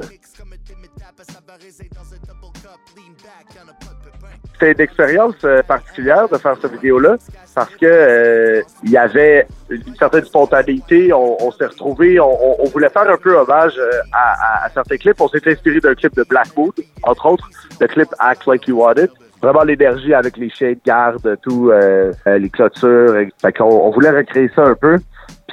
C'était 4.61 4.73
une 4.73 4.81
expérience 4.81 5.35
euh, 5.45 5.63
particulière 5.63 6.29
de 6.29 6.37
faire 6.37 6.57
cette 6.61 6.73
vidéo-là 6.73 7.17
parce 7.55 7.71
que 7.77 7.87
euh, 7.87 8.63
il 8.83 8.91
y 8.91 8.97
avait 8.97 9.47
une 9.71 9.95
certaine 9.97 10.25
spontanéité. 10.25 11.13
On, 11.13 11.37
on 11.41 11.51
s'est 11.53 11.67
retrouvés, 11.67 12.19
on, 12.19 12.63
on- 12.63 12.69
voulait 12.69 12.89
faire 12.89 13.09
un 13.09 13.17
peu 13.17 13.37
hommage 13.37 13.75
euh, 13.79 13.91
à, 14.13 14.33
à- 14.63 14.67
à 14.67 14.69
certains 14.71 14.97
clips. 14.97 15.21
On 15.21 15.29
s'est 15.29 15.41
inspiré 15.47 15.79
d'un 15.79 15.95
clip 15.95 16.15
de 16.17 16.25
Black 16.29 16.49
Mood, 16.57 16.73
entre 17.05 17.27
autres, 17.27 17.49
le 17.81 17.87
clip 17.87 18.09
Act 18.19 18.47
Like 18.47 18.67
You 18.67 18.79
Want 18.83 18.95
It. 18.97 19.11
Vraiment 19.41 19.63
l'énergie 19.63 20.13
avec 20.13 20.37
les 20.37 20.51
chiens 20.51 20.73
de 20.73 20.81
garde, 20.85 21.37
tout, 21.43 21.71
euh, 21.71 22.13
euh, 22.27 22.39
les 22.39 22.51
clôtures. 22.51 23.15
Fait 23.41 23.53
qu'on 23.53 23.65
on 23.67 23.91
voulait 23.91 24.11
recréer 24.11 24.51
ça 24.57 24.63
un 24.65 24.75
peu. 24.75 24.97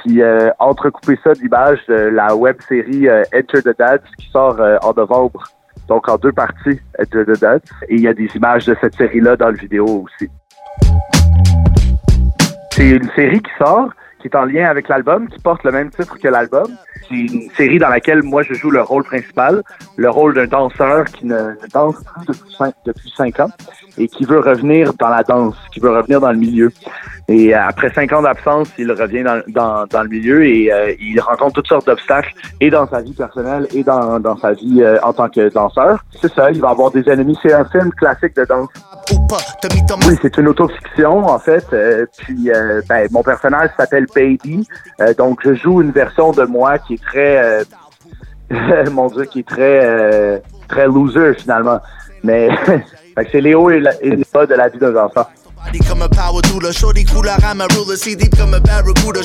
Puis 0.04 0.20
euh, 0.20 0.50
entrecouper 0.58 1.16
ça 1.22 1.32
d'images 1.34 1.78
de 1.88 1.94
la 1.94 2.34
web 2.34 2.56
série 2.68 3.08
Enter 3.32 3.62
the 3.62 3.78
Dance 3.78 4.00
qui 4.18 4.28
sort 4.30 4.60
en 4.82 4.92
novembre. 4.94 5.44
Donc 5.88 6.08
en 6.08 6.16
deux 6.16 6.32
parties, 6.32 6.80
Enter 6.98 7.24
the 7.24 7.40
Dance. 7.40 7.62
Et 7.88 7.94
il 7.94 8.00
y 8.00 8.08
a 8.08 8.14
des 8.14 8.28
images 8.34 8.66
de 8.66 8.76
cette 8.80 8.94
série-là 8.94 9.36
dans 9.36 9.50
le 9.50 9.56
vidéo 9.56 10.04
aussi. 10.04 10.30
C'est 12.72 12.90
une 12.90 13.08
série 13.16 13.40
qui 13.40 13.50
sort, 13.58 13.90
qui 14.20 14.28
est 14.28 14.36
en 14.36 14.44
lien 14.44 14.66
avec 14.66 14.88
l'album, 14.88 15.28
qui 15.28 15.38
porte 15.40 15.64
le 15.64 15.72
même 15.72 15.90
titre 15.90 16.18
que 16.18 16.28
l'album. 16.28 16.66
C'est 17.08 17.14
une 17.14 17.50
série 17.56 17.78
dans 17.78 17.88
laquelle 17.88 18.22
moi 18.22 18.42
je 18.42 18.54
joue 18.54 18.70
le 18.70 18.82
rôle 18.82 19.04
principal, 19.04 19.62
le 19.96 20.10
rôle 20.10 20.34
d'un 20.34 20.46
danseur 20.46 21.04
qui 21.06 21.26
ne, 21.26 21.52
danse 21.72 21.96
plus 22.26 22.72
depuis 22.84 23.12
cinq 23.16 23.40
ans 23.40 23.50
et 23.96 24.08
qui 24.08 24.24
veut 24.24 24.40
revenir 24.40 24.92
dans 24.94 25.08
la 25.08 25.22
danse, 25.22 25.56
qui 25.72 25.80
veut 25.80 25.90
revenir 25.90 26.20
dans 26.20 26.32
le 26.32 26.38
milieu. 26.38 26.70
Et 27.28 27.52
après 27.54 27.92
cinq 27.92 28.12
ans 28.12 28.22
d'absence, 28.22 28.68
il 28.78 28.90
revient 28.92 29.24
dans, 29.24 29.42
dans, 29.48 29.86
dans 29.86 30.02
le 30.02 30.08
milieu 30.08 30.46
et 30.46 30.72
euh, 30.72 30.94
il 31.00 31.18
rencontre 31.20 31.54
toutes 31.54 31.66
sortes 31.66 31.86
d'obstacles 31.86 32.32
et 32.60 32.70
dans 32.70 32.86
sa 32.86 33.00
vie 33.00 33.14
personnelle 33.14 33.66
et 33.74 33.82
dans, 33.82 34.20
dans 34.20 34.36
sa 34.36 34.52
vie 34.52 34.80
euh, 34.80 34.98
en 35.02 35.12
tant 35.12 35.28
que 35.28 35.52
danseur. 35.52 36.04
C'est 36.20 36.32
ça, 36.32 36.52
il 36.52 36.60
va 36.60 36.70
avoir 36.70 36.92
des 36.92 37.08
ennemis. 37.08 37.36
C'est 37.42 37.52
un 37.52 37.64
film 37.64 37.90
classique 37.90 38.36
de 38.36 38.44
danse. 38.44 38.68
pas, 39.28 39.38
Oui, 40.06 40.14
c'est 40.22 40.36
une 40.36 40.46
autofiction 40.46 41.26
en 41.26 41.38
fait. 41.40 41.66
Euh, 41.72 42.06
puis 42.16 42.48
euh, 42.50 42.80
ben, 42.88 43.08
mon 43.10 43.24
personnage 43.24 43.70
s'appelle 43.76 44.06
Baby. 44.14 44.66
Euh, 45.00 45.12
donc 45.14 45.40
je 45.42 45.54
joue 45.54 45.82
une 45.82 45.90
version 45.90 46.30
de 46.30 46.44
moi 46.44 46.78
qui 46.78 46.94
est 46.94 47.02
très, 47.02 47.64
euh, 48.52 48.84
mon 48.92 49.08
Dieu, 49.08 49.24
qui 49.24 49.40
est 49.40 49.48
très, 49.48 50.42
très 50.68 50.86
loser 50.86 51.34
finalement. 51.34 51.80
Mais 52.22 52.50
c'est 53.32 53.40
Léo 53.40 53.68
et, 53.70 53.80
la, 53.80 53.90
les 54.00 54.24
bas 54.32 54.46
de 54.46 54.54
la 54.54 54.68
vie 54.68 54.78
d'un 54.78 54.94
enfant. 54.94 55.26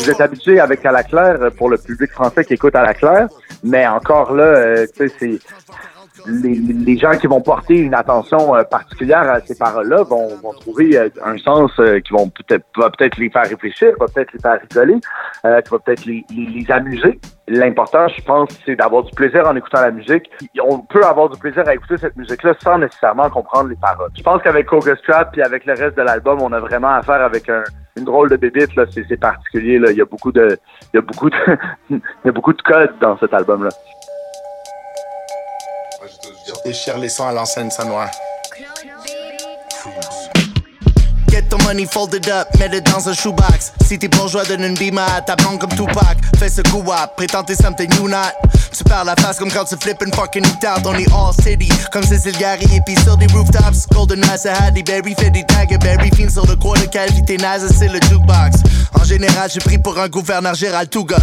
Vous 0.04 0.10
êtes 0.10 0.22
habitué 0.22 0.60
avec 0.60 0.86
à 0.86 0.92
la 0.92 1.04
claire 1.04 1.38
euh, 1.42 1.50
pour 1.50 1.70
le 1.70 1.78
public 1.78 2.12
français 2.12 2.44
qui 2.44 2.54
écoute 2.54 2.76
à 2.76 2.84
la 2.84 2.94
claire, 2.94 3.28
mais 3.64 3.86
encore 3.88 4.34
là, 4.34 4.44
euh, 4.44 4.88
tu 4.98 5.10
sais, 5.10 5.16
c'est 5.20 5.40
les, 6.28 6.56
les 6.56 6.98
gens 6.98 7.12
qui 7.18 7.28
vont 7.28 7.42
porter 7.42 7.76
une 7.76 7.94
attention 7.94 8.56
euh, 8.56 8.64
particulière 8.64 9.30
à 9.30 9.40
ces 9.42 9.56
paroles-là 9.56 10.04
vont, 10.04 10.28
vont 10.42 10.54
trouver 10.54 10.98
euh, 10.98 11.10
un 11.24 11.38
sens 11.38 11.72
euh, 11.80 12.00
qui 12.00 12.14
vont 12.14 12.30
peut-être 12.30 12.66
va 12.78 12.90
peut-être 12.90 13.18
les 13.18 13.30
faire 13.30 13.44
réfléchir, 13.44 13.94
va 14.00 14.08
peut-être 14.08 14.34
les 14.34 14.40
faire 14.40 14.60
rigoler, 14.62 15.00
euh, 15.46 15.62
qui 15.62 15.70
va 15.70 15.80
peut-être 15.80 16.06
les, 16.06 16.26
les, 16.30 16.46
les 16.46 16.72
amuser. 16.72 17.20
L'important, 17.48 18.08
je 18.08 18.22
pense, 18.24 18.50
c'est 18.66 18.76
d'avoir 18.76 19.04
du 19.04 19.12
plaisir 19.12 19.48
en 19.48 19.56
écoutant 19.56 19.82
la 19.82 19.92
musique. 19.92 20.30
On 20.64 20.80
peut 20.80 21.04
avoir 21.04 21.30
du 21.30 21.40
plaisir 21.40 21.68
à 21.68 21.74
écouter 21.74 21.98
cette 21.98 22.16
musique-là 22.16 22.54
sans 22.64 22.78
nécessairement 22.78 23.30
comprendre 23.30 23.70
les 23.70 23.76
paroles. 23.76 24.12
Je 24.16 24.24
pense 24.24 24.42
qu'avec 24.42 24.68
Coga 24.68 24.96
Strap 24.96 25.34
puis 25.34 25.42
avec 25.42 25.66
le 25.66 25.74
reste 25.74 25.98
de 25.98 26.02
l'album, 26.02 26.42
on 26.42 26.52
a 26.54 26.60
vraiment 26.60 26.94
affaire 26.94 27.22
avec 27.22 27.50
un, 27.50 27.64
une 27.98 28.06
drôle 28.06 28.30
de 28.30 28.38
bébite. 28.38 28.76
Là, 28.76 28.86
c'est, 28.92 29.04
c'est 29.10 29.20
particulier. 29.20 29.80
Là. 29.80 29.92
Il 29.92 29.98
y 29.98 30.02
a 30.02 30.06
beaucoup 30.06 30.32
de, 30.32 30.58
il 30.94 30.98
y 30.98 31.00
a 31.00 31.02
beaucoup 31.02 31.30
de, 31.30 31.38
il 31.90 32.00
y 32.26 32.30
a 32.30 32.32
beaucoup 32.32 32.54
de 32.54 32.62
codes 32.62 32.94
dans 33.02 33.18
cet 33.18 33.34
album-là. 33.34 33.70
Déchire 36.66 36.98
les 36.98 37.10
sons 37.10 37.28
à 37.28 37.32
l'enseigne 37.32 37.70
sanois. 37.70 38.10
Get 41.30 41.50
the 41.50 41.64
money 41.64 41.86
folded 41.86 42.28
up, 42.28 42.48
mets 42.60 42.68
le 42.68 42.82
dans 42.82 43.08
un 43.08 43.14
shoebox. 43.14 43.72
Si 43.88 43.98
t'es 43.98 44.10
bourgeois, 44.10 44.44
donne 44.44 44.64
une 44.64 44.74
bima 44.74 45.06
à 45.16 45.22
ta 45.22 45.36
blonde 45.36 45.60
comme 45.60 45.70
Tupac. 45.70 46.18
Fais 46.38 46.50
ce 46.50 46.62
coup 46.64 46.84
up, 46.92 47.12
prétends 47.16 47.46
something 47.48 47.90
you 47.96 48.10
not. 48.10 48.34
Tu 48.76 48.84
perds 48.84 49.06
la 49.06 49.16
face 49.16 49.38
comme 49.38 49.52
quand 49.52 49.66
tu 49.66 49.76
flippes 49.78 50.02
une 50.06 50.14
fucking 50.14 50.46
out. 50.46 50.86
On 50.86 50.94
est 50.96 51.08
all 51.14 51.34
city, 51.42 51.70
comme 51.92 52.04
Cécile 52.04 52.38
Gary 52.38 52.66
et 52.76 52.82
puis 52.86 52.96
sur 53.04 53.16
des 53.18 53.28
rooftops. 53.28 53.88
Golden 53.94 54.24
Eyes 54.24 54.48
à 54.48 54.66
Hattie 54.66 54.84
Berry 54.84 55.16
fait 55.18 55.30
des 55.30 55.46
Berry 55.80 56.10
fin 56.12 56.30
sur 56.30 56.46
le 56.48 56.56
coin 56.56 56.78
de 56.80 56.86
cavité 56.86 57.38
naze, 57.38 57.72
c'est 57.78 57.88
le 57.88 58.00
jukebox. 58.10 58.58
En 59.00 59.04
général, 59.04 59.50
j'ai 59.54 59.60
pris 59.60 59.78
pour 59.78 59.98
un 59.98 60.10
gouverneur 60.10 60.54
Gérald 60.54 60.90
Touga. 60.90 61.18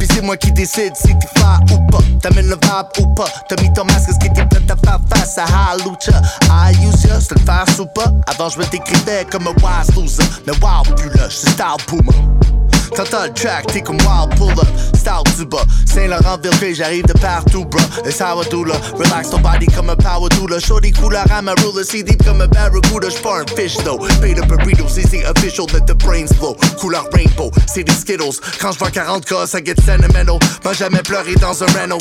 Puis 0.00 0.08
c'est 0.14 0.22
moi 0.22 0.34
qui 0.38 0.50
décide 0.50 0.96
si 0.96 1.08
t'es 1.08 1.38
fort 1.38 1.60
ou 1.72 1.86
pas. 1.90 1.98
T'amènes 2.22 2.48
le 2.48 2.54
vibe 2.54 3.00
ou 3.00 3.14
pas. 3.14 3.26
T'as 3.46 3.62
mis 3.62 3.70
ton 3.74 3.84
masque, 3.84 4.08
est-ce 4.08 4.18
que 4.18 4.72
à 4.72 4.76
faire 4.76 4.98
face 5.14 5.36
à 5.36 5.44
Halucha? 5.44 6.22
I 6.50 6.72
use 6.86 7.04
ya, 7.04 7.20
c'est 7.20 7.38
le 7.38 7.44
faire 7.44 7.66
ou 7.78 7.84
pas? 7.84 8.10
Avant, 8.26 8.48
je 8.48 8.58
me 8.58 8.64
décrivais 8.64 9.26
comme 9.30 9.46
un 9.46 9.50
wise 9.50 9.94
loser. 9.94 10.24
Mais 10.46 10.54
wow, 10.54 10.82
plus 10.96 11.10
là, 11.10 11.28
j'suis 11.28 11.50
style 11.50 11.66
boomer. 11.86 12.49
T'entends 12.94 13.24
le 13.24 13.32
track, 13.32 13.66
t'es 13.66 13.82
comme 13.82 13.98
wild 13.98 14.36
pull 14.36 14.50
up. 14.52 14.66
Style 14.94 15.22
du 15.36 15.46
bas. 15.46 15.64
Saint-Laurent, 15.86 16.38
Ville, 16.60 16.74
j'arrive 16.74 17.06
de 17.06 17.12
partout, 17.14 17.64
bro. 17.64 17.80
It's 18.04 18.20
how 18.20 18.42
I 18.42 18.48
do 18.48 18.64
là. 18.64 18.74
Relax 18.94 19.30
ton 19.30 19.40
body 19.40 19.66
comme 19.66 19.90
un 19.90 19.96
power 19.96 20.28
doula. 20.30 20.58
Shorty 20.58 20.92
couleur 20.92 21.24
à 21.30 21.42
ma 21.42 21.52
ruler. 21.54 21.84
See 21.84 22.02
deep 22.02 22.22
comme 22.24 22.40
un 22.40 22.48
barracuda. 22.48 23.08
J'pars 23.08 23.42
un 23.42 23.46
fish 23.56 23.76
though. 23.84 23.98
Paid 24.20 24.38
up 24.38 24.46
burrito, 24.46 24.86
c'est 24.88 25.24
official. 25.26 25.66
Let 25.72 25.86
the 25.86 25.94
brains 25.94 26.32
flow. 26.34 26.56
Couleur 26.78 27.08
rainbow, 27.12 27.50
c'est 27.66 27.84
des 27.84 27.92
Skittles. 27.92 28.40
Quand 28.60 28.72
j'vois 28.72 28.90
40K, 28.90 29.46
ça 29.46 29.58
get 29.62 29.76
sentimental. 29.84 30.38
M'a 30.64 30.72
jamais 30.72 31.02
pleuré 31.02 31.34
dans 31.36 31.62
un 31.62 31.66
Renault. 31.66 31.98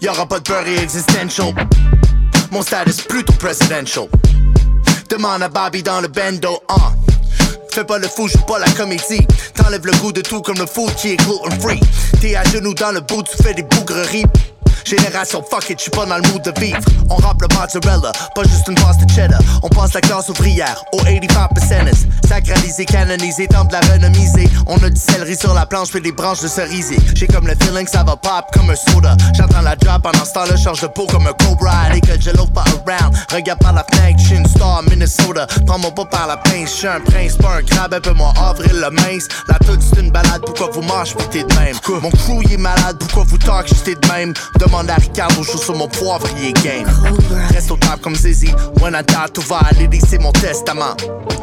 Y'aura 0.00 0.26
pas 0.26 0.40
de 0.40 0.82
existential. 0.82 1.54
Mon 2.50 2.62
status 2.62 3.00
plutôt 3.02 3.32
presidential. 3.34 4.06
Demande 5.08 5.42
à 5.42 5.48
Bobby 5.48 5.82
dans 5.82 6.00
le 6.00 6.08
bendo, 6.08 6.60
uh. 6.70 7.07
Fais 7.70 7.84
pas 7.84 7.98
le 7.98 8.08
fou, 8.08 8.28
joue 8.28 8.38
pas 8.46 8.58
la 8.58 8.68
comédie. 8.70 9.26
T'enlèves 9.54 9.86
le 9.86 9.92
goût 9.98 10.12
de 10.12 10.20
tout 10.20 10.42
comme 10.42 10.58
le 10.58 10.66
food 10.66 10.94
qui 10.96 11.12
est 11.12 11.16
gluten 11.16 11.60
free. 11.60 11.80
T'es 12.20 12.34
à 12.34 12.44
genoux 12.44 12.74
dans 12.74 12.92
le 12.92 13.00
bout, 13.00 13.22
tu 13.22 13.40
fais 13.42 13.54
des 13.54 13.62
bougreries. 13.62 14.24
Génération 14.88 15.44
fuck 15.50 15.68
it, 15.68 15.78
j'suis 15.78 15.90
pas 15.90 16.06
dans 16.06 16.16
le 16.16 16.22
mood 16.32 16.40
de 16.40 16.58
vivre. 16.58 16.78
On 17.10 17.16
rappe 17.16 17.42
le 17.42 17.48
mozzarella, 17.54 18.10
pas 18.34 18.42
juste 18.44 18.66
une 18.68 18.74
passe 18.76 18.96
de 18.96 19.10
cheddar. 19.10 19.38
On 19.62 19.68
passe 19.68 19.92
la 19.92 20.00
classe 20.00 20.30
ouvrière 20.30 20.82
au 20.92 20.98
85%. 21.00 21.94
Sacralisé, 22.26 22.86
canonisé, 22.86 23.48
temps 23.48 23.64
de 23.64 23.72
la 23.72 23.80
renomiser. 23.80 24.48
On 24.66 24.76
a 24.82 24.88
du 24.88 24.98
céleri 24.98 25.36
sur 25.36 25.52
la 25.52 25.66
planche, 25.66 25.90
puis 25.90 26.00
des 26.00 26.12
branches 26.12 26.40
de 26.40 26.48
cerisier. 26.48 26.96
J'ai 27.14 27.26
comme 27.26 27.46
le 27.46 27.54
feeling 27.60 27.84
que 27.84 27.90
ça 27.90 28.02
va 28.02 28.16
pop 28.16 28.46
comme 28.54 28.70
un 28.70 28.76
soda. 28.76 29.14
J'entends 29.34 29.60
la 29.60 29.72
job 29.72 30.00
pendant 30.02 30.24
ce 30.24 30.32
temps-là, 30.32 30.56
change 30.56 30.80
de 30.80 30.86
peau 30.86 31.06
comme 31.06 31.26
un 31.26 31.34
cobra. 31.34 31.72
Allez 31.86 32.00
que 32.00 32.18
je 32.18 32.30
pas 32.30 32.64
around. 32.86 33.14
Regarde 33.30 33.58
par 33.60 33.74
la 33.74 33.84
fenêtre, 33.92 34.18
j'suis 34.22 34.36
une 34.36 34.46
star 34.46 34.82
Minnesota. 34.84 35.46
Prends-moi 35.66 35.90
pas 35.94 36.06
par 36.06 36.26
la 36.28 36.38
pince, 36.38 36.74
j'suis 36.74 36.86
un 36.86 37.00
prince, 37.00 37.36
pas 37.36 37.56
un 37.56 37.62
crabe, 37.62 37.92
un 37.92 38.00
peu 38.00 38.12
moins 38.12 38.32
avril 38.42 38.72
le 38.72 38.90
mince. 38.90 39.28
La 39.48 39.58
toute 39.58 39.82
c'est 39.82 40.00
une 40.00 40.10
balade, 40.10 40.40
pourquoi 40.46 40.70
vous 40.72 40.82
marchez, 40.82 41.14
pis 41.14 41.28
t'es 41.30 41.44
de 41.44 41.54
même? 41.54 41.76
Mon 42.02 42.10
crew 42.10 42.42
est 42.50 42.56
malade, 42.56 42.96
pourquoi 42.98 43.24
vous 43.24 43.38
talk, 43.38 43.66
j'étais 43.68 43.94
de 43.94 44.12
même? 44.12 44.32
À 44.86 44.94
Ricardo, 44.94 45.42
je 45.42 45.58
sur 45.58 45.74
mon 45.74 45.88
poivrier 45.88 46.52
game. 46.52 46.86
Reste 47.52 47.70
au 47.72 47.76
top 47.76 48.00
comme 48.00 48.14
Zizi, 48.14 48.52
when 48.80 48.94
I 48.94 49.02
die, 49.02 49.32
tout 49.32 49.42
va 49.42 49.58
aller, 49.70 49.88
c'est 50.06 50.18
mon 50.18 50.30
testament. 50.32 50.94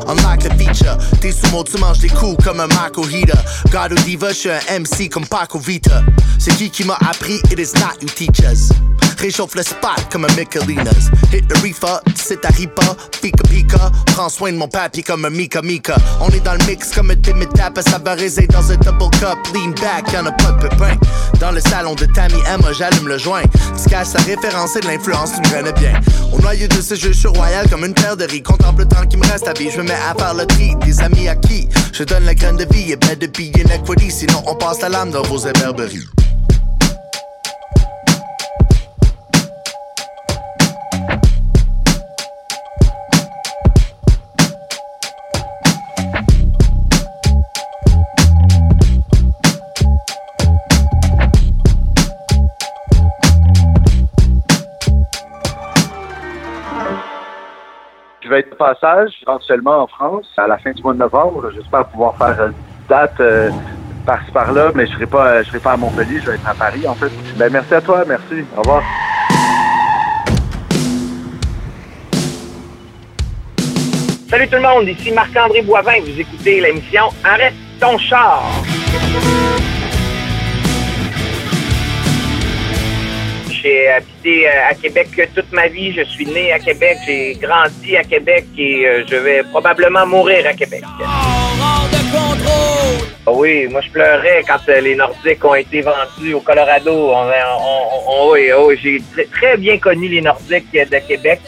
Unlock 0.08 0.39
the 0.39 0.54
feature, 0.58 0.98
t'es 1.20 1.32
sous 1.32 1.50
mon, 1.51 1.63
tu 1.63 1.77
manges 1.77 2.00
des 2.00 2.10
coups 2.10 2.42
comme 2.44 2.60
un 2.60 2.68
Marco 2.68 3.04
Heater. 3.04 3.38
God 3.72 3.92
ou 3.94 3.96
Diva, 4.04 4.32
j'suis 4.32 4.51
un 4.51 4.80
MC 4.80 5.10
comme 5.10 5.25
Paco 5.25 5.60
Vita. 5.60 6.01
C'est 6.39 6.56
qui 6.56 6.70
qui 6.70 6.86
m'a 6.86 6.98
appris, 7.10 7.42
it 7.51 7.60
is 7.60 7.74
not 7.80 8.01
you 8.01 8.08
teachers. 8.08 8.72
Réchauffe 9.17 9.55
le 9.55 9.63
spot 9.63 10.07
comme 10.12 10.25
un 10.25 10.34
Michelinas. 10.36 11.10
Hit 11.34 11.48
the 11.48 11.57
reefer, 11.62 12.00
c'est 12.15 12.41
ta 12.41 12.50
ripa, 12.50 12.95
pika 13.22 13.43
pika. 13.43 13.91
Prends 14.07 14.29
soin 14.29 14.51
de 14.51 14.57
mon 14.57 14.67
papier 14.67 15.03
comme 15.03 15.25
un 15.25 15.29
Mika 15.29 15.62
Mika. 15.62 15.95
On 16.22 16.29
est 16.29 16.43
dans 16.43 16.53
le 16.53 16.65
mix 16.65 16.91
comme 16.93 17.12
un 17.12 17.15
timid 17.15 17.51
tap, 17.53 17.79
savarisé 17.81 18.48
dans 18.48 18.72
un 18.72 18.75
double 18.75 19.10
cup. 19.12 19.38
Lean 19.53 19.72
back, 19.81 20.12
y'en 20.13 20.25
a 20.25 20.31
pas 20.31 20.51
de 20.51 20.67
pépin. 20.67 20.95
Dans 21.39 21.51
le 21.51 21.60
salon 21.60 21.95
de 21.95 22.05
Tammy 22.05 22.39
Emma, 22.48 22.72
j'allume 22.74 23.07
le 23.07 23.17
joint. 23.17 23.43
Tu 23.81 23.89
caches 23.89 24.07
sa 24.07 24.19
référence 24.19 24.75
et 24.75 24.81
l'influence, 24.81 25.31
tu 25.34 25.41
me 25.41 25.55
connais 25.55 25.74
bien. 25.74 26.00
Au 26.31 26.39
noyau 26.39 26.67
de 26.67 26.81
ce 26.81 26.95
jeu, 26.95 27.12
je 27.12 27.17
suis 27.19 27.27
royal 27.27 27.69
comme 27.69 27.86
une 27.86 27.93
paire 27.93 28.17
de 28.17 28.25
riz. 28.25 28.43
Contemple 28.43 28.81
le 28.81 28.88
temps 28.88 29.05
qui 29.07 29.17
me 29.17 29.25
reste 29.25 29.48
à 29.48 29.53
vie, 29.53 29.69
je 29.72 29.77
me 29.77 29.84
mets 29.84 29.93
à 29.93 30.13
faire 30.17 30.34
le 30.34 30.45
tri. 30.45 30.75
Des 30.86 31.01
amis 31.01 31.27
à 31.27 31.36
qui 31.36 31.67
je 31.93 32.03
donne 32.03 32.25
la 32.25 32.36
graine 32.36 32.57
de 32.57 32.65
vie 32.74 32.91
et 32.91 32.98
ben 32.98 33.17
de 33.17 33.27
billes 33.27 33.53
equity. 33.74 34.12
Sinon, 34.12 34.43
on 34.45 34.55
passe 34.55 34.81
la 34.81 34.89
lame 34.89 35.12
dans 35.12 35.24
vos 35.24 35.39
héberberies. 35.39 36.07
Passage 58.56 59.12
éventuellement 59.22 59.84
en 59.84 59.88
France 59.88 60.28
à 60.38 60.48
la 60.48 60.58
fin 60.58 60.72
du 60.72 60.82
mois 60.82 60.94
de 60.94 61.00
novembre. 61.00 61.52
J'espère 61.54 61.86
pouvoir 61.88 62.18
faire 62.18 62.48
une 62.48 62.54
date 62.90 63.20
euh, 63.20 63.50
par-ci 64.06 64.32
par-là, 64.32 64.72
mais 64.74 64.86
je 64.88 64.94
serai 64.94 65.06
pas 65.06 65.44
serai 65.44 65.60
pas 65.60 65.74
à 65.74 65.78
Montpellier, 65.78 66.20
je 66.22 66.32
vais 66.32 66.36
être 66.36 66.50
à 66.50 66.54
Paris 66.54 66.88
en 66.88 66.96
fait. 66.96 67.12
Ben 67.38 67.52
merci 67.52 67.74
à 67.74 67.82
toi, 67.82 68.04
merci. 68.08 68.46
Au 68.56 68.62
revoir. 68.62 68.84
Salut 74.30 74.48
tout 74.48 74.56
le 74.56 74.62
monde, 74.62 74.88
ici 74.88 75.12
Marc-André 75.12 75.62
Boivin. 75.62 76.00
Vous 76.02 76.20
écoutez 76.20 76.60
l'émission 76.60 77.04
Arrête 77.24 77.54
ton 77.80 77.98
char. 77.98 78.44
J'ai 83.65 83.88
habité 83.89 84.48
euh, 84.48 84.69
à 84.69 84.75
Québec 84.75 85.07
toute 85.34 85.51
ma 85.51 85.67
vie. 85.67 85.91
Je 85.91 86.03
suis 86.03 86.27
né 86.27 86.53
à 86.53 86.60
Québec. 86.60 86.98
J'ai 87.07 87.34
grandi 87.34 87.98
à 87.98 88.03
Québec 88.03 88.45
et 88.60 88.86
euh, 88.86 89.03
je 89.10 89.15
vais 89.15 89.41
probablement 89.41 90.05
mourir 90.05 90.45
à 90.45 90.53
Québec. 90.53 90.84
Ah 93.27 93.31
oui, 93.31 93.65
moi 93.67 93.81
je 93.81 93.89
pleurais 93.89 94.43
quand 94.48 94.60
euh, 94.69 94.81
les 94.81 94.93
Nordiques 94.93 95.43
ont 95.43 95.55
été 95.55 95.81
vendus 95.81 96.36
au 96.36 96.41
Colorado. 96.41 97.12
On, 97.12 98.31
oui, 98.34 98.51
j'ai 98.84 99.00
tr- 99.00 99.27
très 99.31 99.57
bien 99.57 99.79
connu 99.79 100.10
les 100.10 100.22
Nordiques 100.22 100.72
de 100.72 101.07
Québec. 101.07 101.39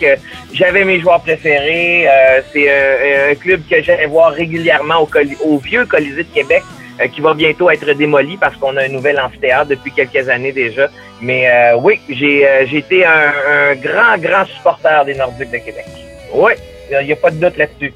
J'avais 0.54 0.86
mes 0.86 1.00
joueurs 1.00 1.22
préférés. 1.22 2.08
C'est 2.52 2.68
un, 2.68 3.36
club 3.36 3.62
que 3.70 3.80
j'allais 3.84 4.08
voir 4.08 4.32
régulièrement 4.32 5.04
au, 5.04 5.10
au 5.46 5.60
vieux 5.60 5.86
Colisée 5.86 6.24
de 6.24 6.34
Québec, 6.34 6.64
qui 7.08 7.22
va 7.22 7.34
bientôt 7.34 7.70
être 7.70 7.86
démoli 7.94 8.38
parce 8.38 8.56
qu'on 8.58 8.76
a 8.78 8.84
un 8.84 8.88
nouvel 8.88 9.20
amphithéâtre 9.20 9.70
depuis 9.70 9.92
quelques 9.92 10.28
années 10.30 10.52
déjà. 10.52 10.88
Mais 11.22 11.50
euh, 11.50 11.76
oui, 11.78 12.00
j'ai 12.10 12.48
euh, 12.48 12.66
été 12.72 13.06
un, 13.06 13.34
un 13.72 13.76
grand, 13.76 14.18
grand 14.18 14.46
supporter 14.46 15.06
des 15.06 15.16
Nordiques 15.16 15.52
de 15.52 15.58
Québec. 15.58 15.86
Oui, 16.34 16.54
il 16.92 17.06
n'y 17.06 17.12
a 17.14 17.16
pas 17.16 17.30
de 17.32 17.38
doute 17.38 17.58
là-dessus. 17.58 17.94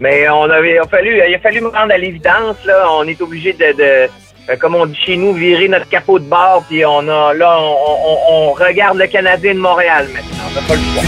Mais 0.00 0.28
on 0.30 0.44
avait, 0.44 0.72
il 0.74 0.78
a 0.78 0.84
fallu, 0.86 1.20
il 1.28 1.34
a 1.34 1.38
fallu 1.38 1.60
me 1.60 1.68
rendre 1.68 1.92
à 1.92 1.98
l'évidence. 1.98 2.56
Là, 2.64 2.86
on 2.94 3.06
est 3.06 3.20
obligé 3.20 3.52
de, 3.52 3.72
de 3.76 4.08
euh, 4.48 4.56
comme 4.58 4.74
on 4.74 4.86
dit 4.86 4.96
chez 4.98 5.16
nous, 5.16 5.34
virer 5.34 5.68
notre 5.68 5.88
capot 5.88 6.18
de 6.18 6.24
bord. 6.24 6.64
Puis 6.68 6.84
on 6.86 7.06
a, 7.08 7.34
là, 7.34 7.58
on, 7.60 7.76
on- 8.08 8.18
on 8.32 8.52
regarde 8.52 8.96
le 8.96 9.06
Canadien 9.06 9.54
de 9.54 9.60
Montréal 9.60 10.06
maintenant. 10.12 10.44
On 10.50 10.54
n'a 10.54 10.66
pas 10.66 10.74
le 10.74 10.80
choix. 10.80 11.02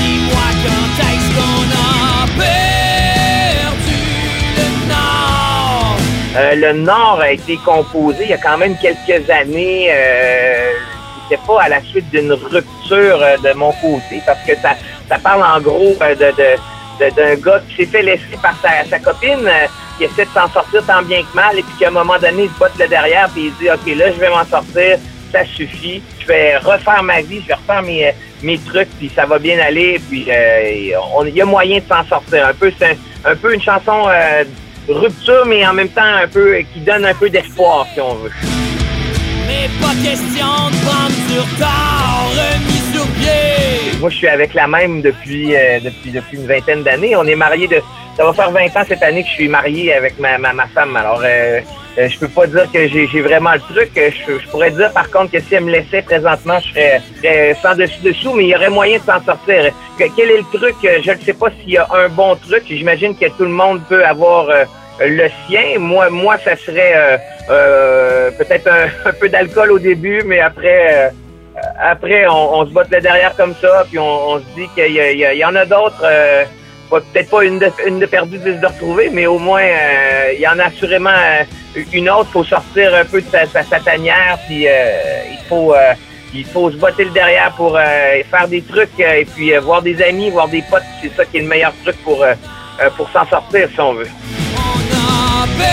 Euh, 6.36 6.54
le 6.54 6.72
Nord 6.72 7.20
a 7.22 7.30
été 7.30 7.56
composé 7.64 8.24
il 8.24 8.30
y 8.30 8.32
a 8.32 8.38
quand 8.38 8.56
même 8.58 8.76
quelques 8.78 9.28
années. 9.30 9.88
Euh, 9.90 10.72
C'était 11.28 11.42
pas 11.46 11.62
à 11.62 11.68
la 11.68 11.82
suite 11.82 12.08
d'une 12.10 12.32
rupture 12.32 13.20
euh, 13.22 13.36
de 13.38 13.52
mon 13.54 13.72
côté 13.72 14.20
parce 14.26 14.40
que 14.46 14.54
ça, 14.56 14.70
ça 15.08 15.18
parle 15.18 15.42
en 15.42 15.60
gros 15.60 15.94
euh, 16.00 16.14
de, 16.14 16.32
de- 16.36 17.34
gars 17.42 17.60
qui 17.68 17.76
s'est 17.76 17.86
fait 17.86 18.02
laisser 18.02 18.36
par 18.42 18.54
sa, 18.62 18.98
copine, 18.98 19.48
qui 19.98 20.04
essaie 20.04 20.24
de 20.24 20.30
s'en 20.30 20.48
sortir 20.50 20.82
tant 20.86 21.02
bien 21.02 21.22
que 21.22 21.34
mal, 21.34 21.58
et 21.58 21.62
puis 21.62 21.72
qu'à 21.78 21.88
un 21.88 21.90
moment 21.90 22.18
donné, 22.18 22.44
il 22.44 22.48
se 22.50 22.58
botte 22.58 22.78
le 22.78 22.86
derrière, 22.88 23.28
puis 23.30 23.46
il 23.46 23.54
dit 23.54 23.70
OK, 23.70 23.96
là, 23.96 24.06
je 24.12 24.20
vais 24.20 24.28
m'en 24.30 24.44
sortir, 24.44 24.98
ça 25.32 25.44
suffit, 25.44 26.02
je 26.20 26.26
vais 26.26 26.56
refaire 26.58 27.02
ma 27.02 27.20
vie, 27.22 27.40
je 27.42 27.48
vais 27.48 27.54
refaire 27.54 27.82
mes, 27.82 28.12
mes 28.42 28.58
trucs, 28.58 28.90
puis 28.98 29.10
ça 29.14 29.24
va 29.26 29.38
bien 29.38 29.58
aller, 29.58 30.00
puis 30.10 30.28
on- 31.14 31.24
il 31.24 31.34
y 31.34 31.40
a 31.42 31.44
moyen 31.44 31.78
de 31.78 31.84
s'en 31.88 32.04
sortir. 32.06 32.46
Un 32.46 32.54
peu, 32.54 32.70
c'est 32.78 32.90
un, 33.24 33.32
un 33.32 33.36
peu 33.36 33.52
une 33.54 33.62
chanson 33.62 34.04
euh, 34.08 34.44
rupture, 34.88 35.44
mais 35.46 35.66
en 35.66 35.72
même 35.72 35.88
temps 35.88 36.02
un 36.02 36.28
peu 36.28 36.58
qui 36.72 36.80
donne 36.80 37.04
un 37.04 37.14
peu 37.14 37.30
d'espoir, 37.30 37.86
si 37.92 38.00
on 38.00 38.14
veut. 38.14 38.30
Mais 39.46 39.68
pas 39.80 39.94
question 40.02 40.46
de 40.70 40.84
prendre 40.84 41.16
du 41.28 41.38
retard, 41.38 42.26
remis 42.30 42.92
sur 42.92 43.06
pied. 43.18 43.98
Moi, 44.00 44.10
je 44.10 44.16
suis 44.16 44.28
avec 44.28 44.54
la 44.54 44.66
même 44.66 45.02
depuis, 45.02 45.54
euh, 45.54 45.80
depuis, 45.80 46.10
depuis 46.10 46.36
une 46.38 46.46
vingtaine 46.46 46.82
d'années. 46.82 47.14
On 47.16 47.24
est 47.24 47.36
mariés 47.36 47.68
de. 47.68 47.80
Ça 48.16 48.24
va 48.24 48.32
faire 48.32 48.50
20 48.50 48.64
ans 48.76 48.84
cette 48.86 49.02
année 49.02 49.22
que 49.22 49.28
je 49.28 49.34
suis 49.34 49.48
marié 49.48 49.94
avec 49.94 50.18
ma, 50.18 50.38
ma, 50.38 50.52
ma 50.52 50.66
femme. 50.66 50.96
Alors, 50.96 51.22
euh, 51.24 51.60
euh, 51.98 52.08
je 52.08 52.18
peux 52.18 52.28
pas 52.28 52.46
dire 52.46 52.66
que 52.72 52.88
j'ai 52.88 53.20
vraiment 53.20 53.52
le 53.52 53.60
truc. 53.60 53.90
Euh, 53.96 54.10
Je, 54.26 54.38
je 54.38 54.48
pourrais 54.48 54.70
dire, 54.70 54.90
par 54.92 55.10
contre, 55.10 55.32
que 55.32 55.40
si 55.40 55.54
elle 55.54 55.64
me 55.64 55.70
laissait 55.72 56.02
présentement, 56.02 56.58
je 56.60 56.68
serais, 56.70 57.00
je 57.14 57.18
serais 57.20 57.56
sans 57.62 57.74
dessus-dessous, 57.74 58.32
mais 58.34 58.44
il 58.44 58.48
y 58.50 58.54
aurait 58.56 58.70
moyen 58.70 58.98
de 58.98 59.02
s'en 59.04 59.22
sortir. 59.22 59.72
Que- 59.98 60.04
quel 60.16 60.30
est 60.30 60.38
le 60.38 60.58
truc? 60.58 60.74
Euh, 60.84 60.98
Je 61.02 61.10
ne 61.12 61.18
sais 61.18 61.34
pas 61.34 61.48
s'il 61.60 61.70
y 61.70 61.76
a 61.78 61.86
un 61.92 62.08
bon 62.08 62.34
truc. 62.36 62.64
J'imagine 62.68 63.16
que 63.16 63.26
tout 63.26 63.44
le 63.44 63.50
monde 63.62 63.80
peut 63.88 64.04
avoir 64.04 64.46
le 65.00 65.28
sien. 65.46 65.78
Moi, 65.78 66.08
moi, 66.10 66.36
ça 66.44 66.56
serait 66.56 66.92
euh, 66.94 67.16
euh, 67.50 68.30
peut-être 68.32 68.68
un, 68.68 69.12
peu 69.20 69.28
d'alcool 69.28 69.72
au 69.72 69.78
début, 69.78 70.22
mais 70.24 70.40
après... 70.40 71.12
après, 71.80 72.26
on, 72.26 72.54
on 72.60 72.66
se 72.66 72.70
botte 72.72 72.90
le 72.90 73.00
derrière 73.00 73.34
comme 73.36 73.54
ça, 73.60 73.84
puis 73.88 73.98
on, 73.98 74.28
on 74.32 74.38
se 74.38 74.44
dit 74.56 74.68
qu'il 74.74 74.92
y, 74.92 74.98
y 75.22 75.38
y 75.38 75.44
en 75.44 75.54
a 75.54 75.64
d'autres, 75.66 76.02
peut-être 77.00 77.30
pas 77.30 77.44
une 77.44 77.58
de, 77.58 77.70
une 77.86 77.98
de 77.98 78.06
perdue, 78.06 78.38
de 78.38 78.66
retrouver 78.66 79.10
mais 79.10 79.26
au 79.26 79.38
moins, 79.38 79.62
euh, 79.62 80.32
il 80.34 80.40
y 80.40 80.48
en 80.48 80.58
a 80.58 80.64
assurément 80.64 81.10
euh, 81.10 81.44
une 81.92 82.10
autre. 82.10 82.26
Il 82.30 82.32
faut 82.32 82.44
sortir 82.44 82.94
un 82.94 83.04
peu 83.04 83.20
de 83.20 83.26
sa, 83.30 83.80
tanière, 83.80 84.38
puis 84.46 84.66
euh, 84.68 85.22
il 85.30 85.38
faut 85.48 85.74
il 86.34 86.46
faut 86.46 86.70
se 86.70 86.76
botter 86.76 87.04
le 87.04 87.10
derrière 87.10 87.52
pour 87.52 87.78
faire 87.78 88.48
des 88.48 88.62
trucs 88.62 88.98
et 88.98 89.26
puis 89.26 89.54
voir 89.58 89.82
des 89.82 90.00
amis, 90.02 90.30
voir 90.30 90.48
des 90.48 90.62
potes. 90.70 90.82
C'est 91.02 91.14
ça 91.14 91.26
qui 91.26 91.36
est 91.38 91.40
le 91.42 91.46
meilleur 91.46 91.74
truc 91.82 91.96
pour, 92.02 92.24
pour 92.96 93.10
s'en 93.10 93.26
sortir 93.26 93.68
si 93.70 93.80
on 93.80 93.92
veut. 93.92 94.08
On 94.56 94.80
a 94.94 95.46
perdu 95.58 95.68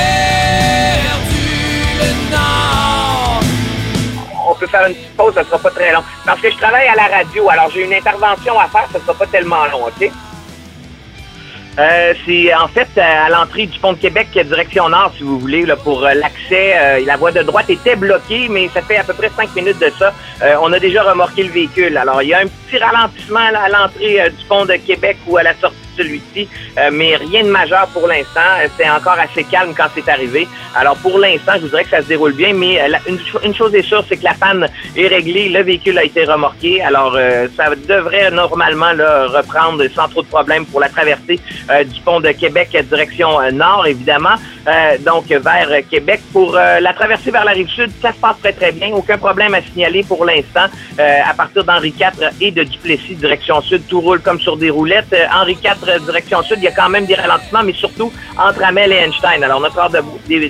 le. 1.98 2.30
On 4.50 4.56
peut 4.56 4.68
faire 4.68 4.86
une 4.88 4.96
petite 4.96 5.16
pause, 5.16 5.34
ça 5.34 5.46
sera 5.46 5.60
pas 5.60 5.72
très 5.72 5.94
long. 5.94 6.04
Parce 6.26 6.42
que 6.42 6.52
je 6.52 6.58
travaille 6.58 6.88
à 6.88 6.96
la 6.96 7.08
radio, 7.08 7.50
alors 7.50 7.70
j'ai 7.70 7.86
une 7.86 7.94
intervention 7.94 8.60
à 8.60 8.68
faire, 8.68 8.88
ça 8.92 9.00
sera 9.00 9.14
pas 9.14 9.28
tellement 9.28 9.66
long, 9.72 9.86
OK? 9.86 10.12
Euh, 11.80 12.14
c'est 12.26 12.54
en 12.54 12.68
fait 12.68 12.90
à 12.98 13.30
l'entrée 13.30 13.66
du 13.66 13.80
pont 13.80 13.94
de 13.94 13.98
Québec, 13.98 14.28
direction 14.34 14.90
nord, 14.90 15.14
si 15.16 15.24
vous 15.24 15.40
voulez, 15.40 15.66
là, 15.66 15.78
pour 15.78 16.06
euh, 16.06 16.14
l'accès. 16.14 16.74
Euh, 16.78 17.06
la 17.06 17.16
voie 17.16 17.32
de 17.32 17.42
droite 17.42 17.70
était 17.70 17.96
bloquée, 17.96 18.50
mais 18.50 18.68
ça 18.74 18.82
fait 18.82 18.98
à 18.98 19.04
peu 19.06 19.14
près 19.14 19.30
cinq 19.30 19.56
minutes 19.56 19.80
de 19.80 19.90
ça. 19.98 20.14
on 20.62 20.74
a 20.74 20.80
déjà 20.80 21.04
remorqué 21.04 21.44
le 21.44 21.52
véhicule. 21.52 21.96
Alors, 21.98 22.22
il 22.22 22.30
y 22.30 22.34
a 22.34 22.40
un 22.40 22.48
petit 22.48 22.78
ralentissement 22.78 23.40
à 23.40 23.70
l'entrée 23.70 24.30
du 24.30 24.46
pont 24.46 24.66
de 24.66 24.74
Québec 24.76 25.18
ou 25.28 25.38
à 25.38 25.44
la 25.44 25.54
sortie 25.56 25.78
celui-ci, 26.00 26.48
euh, 26.78 26.90
mais 26.92 27.16
rien 27.18 27.44
de 27.44 27.50
majeur 27.50 27.88
pour 27.88 28.08
l'instant. 28.08 28.50
C'est 28.78 28.90
encore 28.90 29.18
assez 29.20 29.44
calme 29.44 29.74
quand 29.76 29.90
c'est 29.94 30.10
arrivé. 30.10 30.48
Alors 30.76 30.96
pour 30.98 31.20
l'instant, 31.20 31.54
je 31.56 31.62
vous 31.62 31.70
dirais 31.70 31.84
que 31.84 31.90
ça 31.90 32.02
se 32.02 32.08
déroule 32.08 32.34
bien, 32.34 32.54
mais 32.54 32.82
euh, 32.82 32.98
une, 33.44 33.54
chose 33.54 33.74
est 33.76 33.82
sûre, 33.84 34.04
c'est 34.08 34.18
que 34.18 34.24
la 34.24 34.34
panne 34.34 34.68
est 34.96 35.08
réglée, 35.08 35.50
le 35.50 35.62
véhicule 35.64 35.98
a 35.98 36.04
été 36.04 36.24
remorqué. 36.24 36.82
Alors 36.82 37.16
euh, 37.16 37.48
ça 37.58 37.66
devrait 37.76 38.32
normalement 38.32 38.94
là, 38.94 39.28
reprendre 39.28 39.84
sans 39.94 40.08
trop 40.08 40.22
de 40.22 40.28
problèmes 40.28 40.66
pour 40.66 40.80
la 40.80 40.90
traversée 40.90 41.40
du 41.94 42.02
pont 42.02 42.20
de 42.20 42.32
Québec 42.32 42.76
direction 42.90 43.30
nord, 43.52 43.86
évidemment. 43.88 44.36
donc 45.02 45.28
vers 45.28 45.70
Québec. 45.90 46.22
Pour 46.32 46.54
la 46.54 46.94
traversée 46.94 47.32
vers 47.32 47.46
la 47.46 47.52
rive 47.52 47.70
sud, 47.70 47.92
ça 48.02 48.12
se 48.12 48.18
passe 48.18 48.40
très 48.42 48.54
très 48.54 48.72
bien. 48.72 48.90
Aucun 48.94 49.18
problème 49.18 49.54
à 49.54 49.62
signaler 49.62 50.04
pour 50.04 50.26
l'instant. 50.26 50.68
à 50.98 51.34
partir 51.34 51.64
d'Henri 51.64 51.94
IV 52.00 52.30
et 52.42 52.52
de 52.52 52.64
Duplessis, 52.64 53.16
direction 53.16 53.62
sud, 53.62 53.82
tout 53.88 54.02
roule 54.02 54.22
comme 54.22 54.40
sur 54.40 54.58
des 54.58 54.70
roulettes. 54.70 55.16
Henri 55.34 55.58
IV 55.64 55.89
direction 55.98 56.42
sud, 56.44 56.58
il 56.60 56.66
y 56.66 56.68
a 56.68 56.72
quand 56.72 56.90
même 56.90 57.06
des 57.06 57.16
ralentissements, 57.16 57.64
mais 57.64 57.74
surtout 57.74 58.12
entre 58.38 58.64
Amel 58.64 58.92
et 58.92 58.98
Einstein. 58.98 59.44
Alors, 59.44 59.60
notre 59.60 59.78
heure 59.78 59.90
de, 59.90 60.02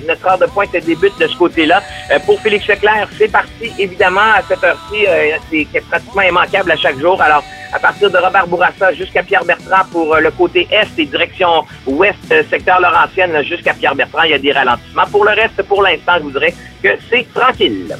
notre 0.06 0.26
heure 0.26 0.38
de 0.38 0.46
pointe 0.46 0.72
débute 0.72 1.18
de 1.18 1.26
ce 1.26 1.36
côté-là. 1.36 1.82
Euh, 2.10 2.18
pour 2.20 2.40
Félix 2.40 2.66
Leclerc, 2.66 3.08
c'est 3.18 3.30
parti, 3.30 3.72
évidemment, 3.78 4.20
à 4.20 4.42
cette 4.46 4.62
heure-ci, 4.62 5.06
euh, 5.06 5.36
c'est 5.50 5.80
pratiquement 5.88 6.22
immanquable 6.22 6.70
à 6.72 6.76
chaque 6.76 6.98
jour. 6.98 7.20
Alors, 7.20 7.42
à 7.72 7.78
partir 7.78 8.10
de 8.10 8.18
Robert 8.18 8.46
Bourassa 8.46 8.92
jusqu'à 8.94 9.22
Pierre-Bertrand 9.22 9.84
pour 9.92 10.14
euh, 10.14 10.20
le 10.20 10.30
côté 10.30 10.66
est 10.70 10.98
et 10.98 11.06
direction 11.06 11.64
ouest, 11.86 12.18
secteur 12.50 12.80
Laurentienne 12.80 13.42
jusqu'à 13.44 13.74
Pierre-Bertrand, 13.74 14.24
il 14.24 14.30
y 14.32 14.34
a 14.34 14.38
des 14.38 14.52
ralentissements. 14.52 15.06
Pour 15.10 15.24
le 15.24 15.30
reste, 15.30 15.62
pour 15.62 15.82
l'instant, 15.82 16.14
je 16.18 16.22
vous 16.22 16.32
dirais 16.32 16.54
que 16.82 16.88
c'est 17.08 17.26
tranquille. 17.32 17.94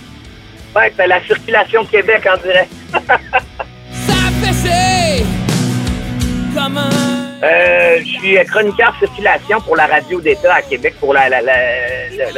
Ouais, 0.74 0.92
c'est 0.96 1.06
la 1.06 1.20
circulation 1.24 1.84
Québec, 1.84 2.28
on 2.32 2.36
dirait. 2.46 2.68
Ça 4.42 4.52
fait 4.52 5.24
comme 6.54 6.78
un 6.78 6.99
euh, 7.42 7.98
je 8.00 8.04
suis 8.04 8.36
chroniqueur 8.46 8.94
circulation 8.98 9.60
pour 9.62 9.74
la 9.74 9.86
radio 9.86 10.20
d'État 10.20 10.54
à 10.54 10.62
Québec, 10.62 10.94
pour 11.00 11.14
la, 11.14 11.22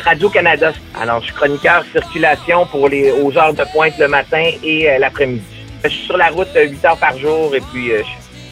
Radio-Canada. 0.04 0.72
Alors, 1.00 1.20
je 1.20 1.26
suis 1.26 1.34
chroniqueur 1.34 1.84
circulation 1.90 2.66
pour 2.66 2.88
les 2.88 3.10
aux 3.10 3.36
heures 3.36 3.52
de 3.52 3.64
pointe 3.72 3.98
le 3.98 4.06
matin 4.06 4.50
et 4.62 4.88
euh, 4.88 4.98
l'après-midi. 4.98 5.42
Je 5.84 5.88
suis 5.88 6.06
sur 6.06 6.16
la 6.16 6.28
route 6.28 6.48
8 6.54 6.84
heures 6.84 6.96
par 6.98 7.18
jour 7.18 7.52
et 7.54 7.60
puis 7.72 7.90
euh, 7.90 8.02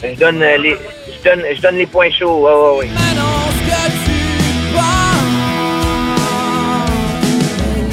je, 0.03 0.19
donne 0.19 0.39
les 0.39 0.75
je 1.07 1.23
donne, 1.23 1.43
je 1.55 1.61
donne 1.61 1.77
les 1.77 1.85
points 1.85 2.11
chauds. 2.11 2.45
Oh, 2.49 2.81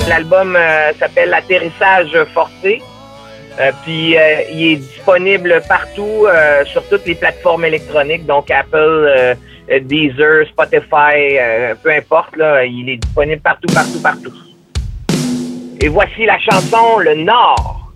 L'album 0.08 0.58
s'appelle 0.98 1.32
Atterrissage 1.32 2.16
forcé. 2.34 2.82
Euh, 3.60 3.72
puis 3.82 4.16
euh, 4.16 4.42
il 4.52 4.72
est 4.72 4.76
disponible 4.76 5.60
partout 5.68 6.26
euh, 6.26 6.64
sur 6.66 6.88
toutes 6.88 7.04
les 7.06 7.16
plateformes 7.16 7.64
électroniques, 7.64 8.24
donc 8.24 8.50
Apple, 8.50 9.36
Deezer, 9.82 10.46
Spotify, 10.48 11.38
peu 11.82 11.90
importe, 11.90 12.36
là, 12.36 12.64
il 12.64 12.88
est 12.88 12.96
disponible 12.96 13.42
partout, 13.42 13.72
partout, 13.74 14.00
partout. 14.00 14.32
Et 15.80 15.88
voici 15.88 16.24
la 16.24 16.38
chanson 16.38 16.98
Le 17.00 17.14
Nord. 17.14 17.87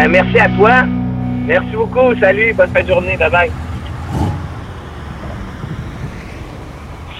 Ben, 0.00 0.08
merci 0.08 0.38
à 0.38 0.48
toi. 0.48 0.84
Merci 1.46 1.76
beaucoup. 1.76 2.14
Salut. 2.18 2.54
Bonne 2.54 2.70
fin 2.70 2.82
de 2.82 2.88
journée. 2.88 3.18
Bye 3.18 3.30
bye. 3.30 3.50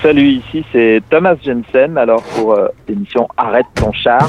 Salut, 0.01 0.27
ici 0.27 0.65
c'est 0.73 1.03
Thomas 1.11 1.35
Jensen, 1.45 1.99
alors 1.99 2.23
pour 2.23 2.55
euh, 2.55 2.69
l'émission 2.89 3.29
Arrête 3.37 3.67
ton 3.75 3.93
char. 3.93 4.27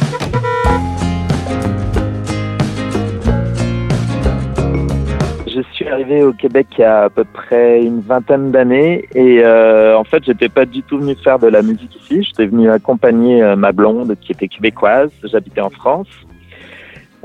Je 5.48 5.62
suis 5.72 5.88
arrivé 5.88 6.22
au 6.22 6.34
Québec 6.34 6.68
il 6.78 6.82
y 6.82 6.84
a 6.84 7.04
à 7.04 7.10
peu 7.10 7.24
près 7.24 7.82
une 7.82 8.02
vingtaine 8.02 8.52
d'années 8.52 9.06
et 9.16 9.40
euh, 9.46 9.98
en 9.98 10.04
fait 10.04 10.26
j'étais 10.26 10.50
pas 10.50 10.66
du 10.66 10.84
tout 10.84 11.00
venu 11.00 11.16
faire 11.24 11.40
de 11.40 11.48
la 11.48 11.62
musique 11.62 11.96
ici, 12.04 12.24
j'étais 12.24 12.48
venu 12.48 12.70
accompagner 12.70 13.42
euh, 13.42 13.56
ma 13.56 13.72
blonde 13.72 14.14
qui 14.20 14.34
était 14.34 14.50
québécoise, 14.50 15.10
j'habitais 15.24 15.62
en 15.62 15.70
France. 15.70 16.10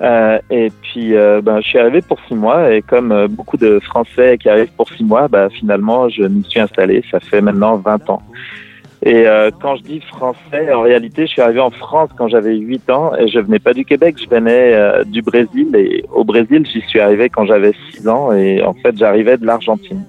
Euh, 0.00 0.38
et 0.50 0.70
puis, 0.82 1.14
euh, 1.14 1.40
ben, 1.42 1.61
je 1.61 1.68
suis 1.68 1.78
arrivé 1.78 2.02
pour 2.02 2.18
six 2.28 2.35
mois 2.35 2.72
et 2.72 2.82
comme 2.82 3.12
euh, 3.12 3.28
beaucoup 3.28 3.56
de 3.56 3.78
Français 3.80 4.37
qui 4.38 4.48
arrivent 4.48 4.72
pour 4.76 4.90
six 4.90 5.04
mois, 5.04 5.28
ben, 5.28 5.48
finalement, 5.48 6.09
je 6.09 6.22
m'y 6.22 6.44
suis 6.44 6.61
installé. 6.61 7.02
Ça 7.11 7.20
fait 7.20 7.40
maintenant 7.40 7.76
20 7.76 8.11
ans. 8.11 8.22
Et 9.02 9.26
euh, 9.26 9.50
quand 9.61 9.76
je 9.76 9.82
dis 9.82 10.00
français, 10.00 10.72
en 10.72 10.82
réalité, 10.82 11.26
je 11.26 11.32
suis 11.32 11.42
arrivé 11.42 11.61
en 11.61 11.70
France 11.70 12.11
quand 12.16 12.28
j'avais 12.28 12.56
8 12.56 12.90
ans 12.90 13.12
et 13.16 13.28
je 13.28 13.38
venais 13.38 13.59
pas 13.59 13.74
du 13.74 13.85
Québec, 13.85 14.16
je 14.18 14.28
venais 14.28 14.74
euh, 14.74 15.04
du 15.04 15.22
Brésil. 15.22 15.68
Et 15.76 16.04
au 16.12 16.24
Brésil, 16.24 16.66
j'y 16.66 16.80
suis 16.82 17.00
arrivé 17.00 17.28
quand 17.28 17.44
j'avais 17.46 17.72
6 17.92 18.09
ans 18.09 18.32
et 18.32 18.62
en 18.62 18.74
fait, 18.74 18.96
j'arrivais 18.96 19.37
de 19.37 19.46
l'Argentine. 19.46 20.02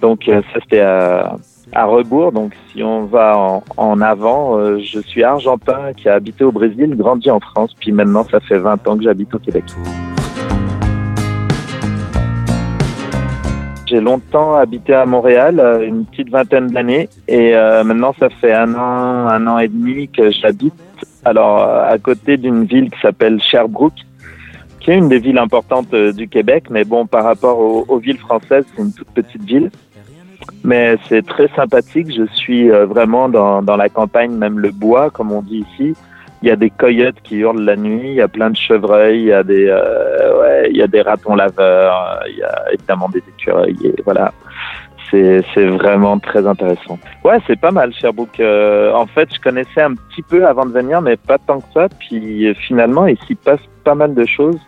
Donc, 0.00 0.28
euh, 0.28 0.42
ça, 0.52 0.60
c'était 0.62 0.80
à, 0.80 1.36
à 1.72 1.86
rebours. 1.86 2.32
Donc, 2.32 2.52
si 2.70 2.82
on 2.82 3.04
va 3.04 3.36
en, 3.36 3.64
en 3.76 4.00
avant, 4.00 4.58
euh, 4.58 4.78
je 4.78 5.00
suis 5.00 5.22
argentin 5.24 5.92
qui 5.96 6.08
a 6.08 6.14
habité 6.14 6.44
au 6.44 6.52
Brésil, 6.52 6.94
grandi 6.96 7.30
en 7.30 7.40
France, 7.40 7.74
puis 7.78 7.92
maintenant, 7.92 8.24
ça 8.24 8.40
fait 8.40 8.58
20 8.58 8.86
ans 8.88 8.96
que 8.96 9.04
j'habite 9.04 9.34
au 9.34 9.38
Québec. 9.38 9.64
J'ai 13.92 14.00
longtemps 14.00 14.54
habité 14.54 14.94
à 14.94 15.04
Montréal, 15.04 15.60
euh, 15.60 15.86
une 15.86 16.06
petite 16.06 16.30
vingtaine 16.30 16.68
d'années, 16.68 17.10
et 17.28 17.54
euh, 17.54 17.84
maintenant 17.84 18.14
ça 18.18 18.30
fait 18.30 18.54
un 18.54 18.74
an, 18.74 19.28
un 19.28 19.46
an 19.46 19.58
et 19.58 19.68
demi 19.68 20.08
que 20.08 20.30
j'habite. 20.30 20.72
Alors 21.26 21.62
à 21.62 21.98
côté 21.98 22.38
d'une 22.38 22.64
ville 22.64 22.90
qui 22.90 22.98
s'appelle 23.00 23.38
Sherbrooke, 23.42 23.92
qui 24.80 24.92
est 24.92 24.96
une 24.96 25.10
des 25.10 25.18
villes 25.18 25.36
importantes 25.36 25.92
euh, 25.92 26.10
du 26.10 26.26
Québec, 26.26 26.64
mais 26.70 26.84
bon 26.84 27.04
par 27.04 27.24
rapport 27.24 27.58
aux, 27.58 27.84
aux 27.86 27.98
villes 27.98 28.16
françaises, 28.16 28.64
c'est 28.74 28.82
une 28.82 28.94
toute 28.94 29.08
petite 29.08 29.44
ville. 29.44 29.70
Mais 30.64 30.96
c'est 31.08 31.26
très 31.26 31.48
sympathique. 31.48 32.12
Je 32.14 32.26
suis 32.34 32.70
euh, 32.70 32.86
vraiment 32.86 33.28
dans, 33.28 33.62
dans 33.62 33.76
la 33.76 33.88
campagne, 33.88 34.32
même 34.32 34.58
le 34.58 34.70
bois, 34.70 35.10
comme 35.10 35.32
on 35.32 35.42
dit 35.42 35.64
ici. 35.72 35.94
Il 36.42 36.48
y 36.48 36.50
a 36.50 36.56
des 36.56 36.70
coyotes 36.70 37.20
qui 37.22 37.36
hurlent 37.36 37.62
la 37.62 37.76
nuit, 37.76 38.08
il 38.08 38.14
y 38.14 38.20
a 38.20 38.26
plein 38.26 38.50
de 38.50 38.56
chevreuils, 38.56 39.20
il 39.20 39.26
y 39.26 39.32
a 39.32 39.44
des, 39.44 39.68
euh, 39.68 40.40
ouais, 40.40 40.70
il 40.70 40.76
y 40.76 40.82
a 40.82 40.88
des 40.88 41.00
ratons 41.00 41.36
laveurs, 41.36 42.24
il 42.28 42.38
y 42.38 42.42
a 42.42 42.64
évidemment 42.72 43.08
des 43.08 43.22
écureuils. 43.38 43.76
Et 43.84 43.94
voilà, 44.04 44.32
c'est 45.12 45.66
vraiment 45.66 46.18
très 46.18 46.46
intéressant. 46.46 46.98
Ouais, 47.24 47.38
c'est 47.46 47.60
pas 47.60 47.70
mal 47.70 47.92
Sherbrooke. 47.92 48.40
Euh, 48.40 48.92
en 48.92 49.06
fait, 49.06 49.28
je 49.34 49.40
connaissais 49.40 49.82
un 49.82 49.94
petit 49.94 50.22
peu 50.22 50.46
avant 50.46 50.64
de 50.64 50.72
venir, 50.72 51.00
mais 51.02 51.16
pas 51.16 51.38
tant 51.38 51.60
que 51.60 51.66
ça. 51.74 51.88
Puis 51.98 52.48
euh, 52.48 52.54
finalement, 52.54 53.06
il 53.06 53.18
s'y 53.26 53.34
passe 53.34 53.60
pas 53.84 53.94
mal 53.94 54.14
de 54.14 54.24
choses. 54.24 54.58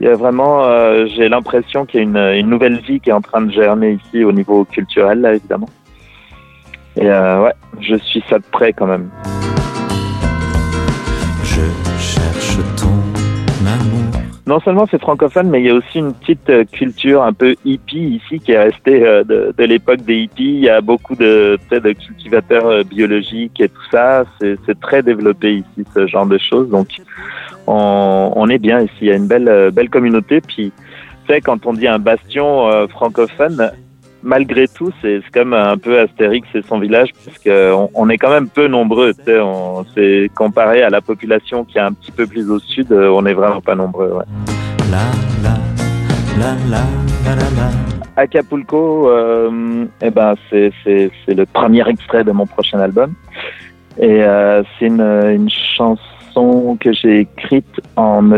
Il 0.00 0.06
y 0.06 0.10
a 0.10 0.14
vraiment, 0.14 0.64
euh, 0.64 1.06
j'ai 1.06 1.28
l'impression 1.28 1.86
qu'il 1.86 2.00
y 2.00 2.02
a 2.02 2.04
une, 2.04 2.16
une 2.16 2.48
nouvelle 2.50 2.80
vie 2.80 3.00
qui 3.00 3.10
est 3.10 3.14
en 3.14 3.20
train 3.20 3.42
de 3.42 3.52
germer 3.52 3.92
ici 3.92 4.24
au 4.24 4.32
niveau 4.32 4.64
culturel, 4.64 5.20
là, 5.20 5.34
évidemment. 5.34 5.68
Et 6.96 7.08
euh, 7.08 7.42
ouais, 7.44 7.52
je 7.80 7.96
suis 7.96 8.22
ça 8.28 8.38
de 8.38 8.44
près 8.50 8.72
quand 8.72 8.86
même. 8.86 9.08
Je 11.42 11.62
cherche 11.98 12.58
ton 12.76 13.66
amour. 13.66 14.20
Non 14.46 14.60
seulement 14.60 14.86
c'est 14.90 15.00
francophone, 15.00 15.48
mais 15.48 15.62
il 15.62 15.66
y 15.66 15.70
a 15.70 15.74
aussi 15.74 16.00
une 16.00 16.12
petite 16.12 16.50
euh, 16.50 16.64
culture 16.70 17.22
un 17.22 17.32
peu 17.32 17.54
hippie 17.64 18.20
ici 18.22 18.38
qui 18.40 18.52
est 18.52 18.62
restée 18.62 19.02
euh, 19.06 19.24
de, 19.24 19.54
de 19.56 19.64
l'époque 19.64 20.02
des 20.02 20.16
hippies. 20.16 20.56
Il 20.56 20.64
y 20.64 20.68
a 20.68 20.82
beaucoup 20.82 21.14
de, 21.14 21.58
de 21.70 21.92
cultivateurs 21.92 22.66
euh, 22.66 22.82
biologiques 22.82 23.58
et 23.60 23.68
tout 23.70 23.86
ça. 23.90 24.24
C'est 24.38 24.56
c'est 24.66 24.78
très 24.78 25.02
développé 25.02 25.54
ici, 25.54 25.88
ce 25.94 26.06
genre 26.06 26.26
de 26.26 26.36
choses. 26.36 26.68
Donc, 26.68 26.88
on, 27.66 28.32
on 28.36 28.48
est 28.48 28.58
bien 28.58 28.80
ici. 28.80 28.92
Il 29.02 29.08
y 29.08 29.12
a 29.12 29.16
une 29.16 29.26
belle, 29.26 29.48
euh, 29.48 29.70
belle 29.70 29.90
communauté. 29.90 30.40
Puis, 30.40 30.72
tu 31.26 31.32
sais, 31.34 31.40
quand 31.40 31.66
on 31.66 31.72
dit 31.72 31.88
un 31.88 31.98
bastion 31.98 32.68
euh, 32.68 32.86
francophone, 32.86 33.70
malgré 34.22 34.68
tout, 34.68 34.90
c'est 35.02 35.20
c'est 35.24 35.30
comme 35.32 35.52
un 35.54 35.76
peu 35.76 35.98
Astérix 36.00 36.46
et 36.54 36.62
son 36.62 36.78
village, 36.78 37.10
parce 37.24 37.38
qu'on 37.38 37.90
on 37.94 38.08
est 38.08 38.18
quand 38.18 38.30
même 38.30 38.48
peu 38.48 38.66
nombreux. 38.68 39.12
Tu 39.14 39.24
sais, 39.24 39.40
on- 39.40 39.84
c'est 39.94 40.30
comparé 40.34 40.82
à 40.82 40.90
la 40.90 41.00
population 41.00 41.64
qui 41.64 41.78
est 41.78 41.82
un 41.82 41.92
petit 41.92 42.12
peu 42.12 42.26
plus 42.26 42.50
au 42.50 42.58
sud, 42.58 42.90
euh, 42.92 43.08
on 43.08 43.24
est 43.26 43.34
vraiment 43.34 43.60
pas 43.60 43.74
nombreux. 43.74 44.12
Ouais. 44.12 44.24
La 44.90 46.48
la 46.48 46.54
la. 46.70 46.82
Acapulco, 48.16 49.08
euh, 49.08 49.86
eh 50.00 50.10
ben 50.10 50.34
c'est 50.48 50.72
c'est 50.82 51.10
c'est 51.24 51.34
le 51.34 51.46
premier 51.46 51.88
extrait 51.88 52.22
de 52.24 52.30
mon 52.32 52.46
prochain 52.46 52.78
album 52.78 53.12
et 53.98 54.22
euh, 54.22 54.62
c'est 54.78 54.86
une 54.86 55.00
une 55.00 55.50
chanson 55.50 56.00
que 56.80 56.92
j'ai 56.92 57.20
écrite 57.20 57.80
en 57.96 58.30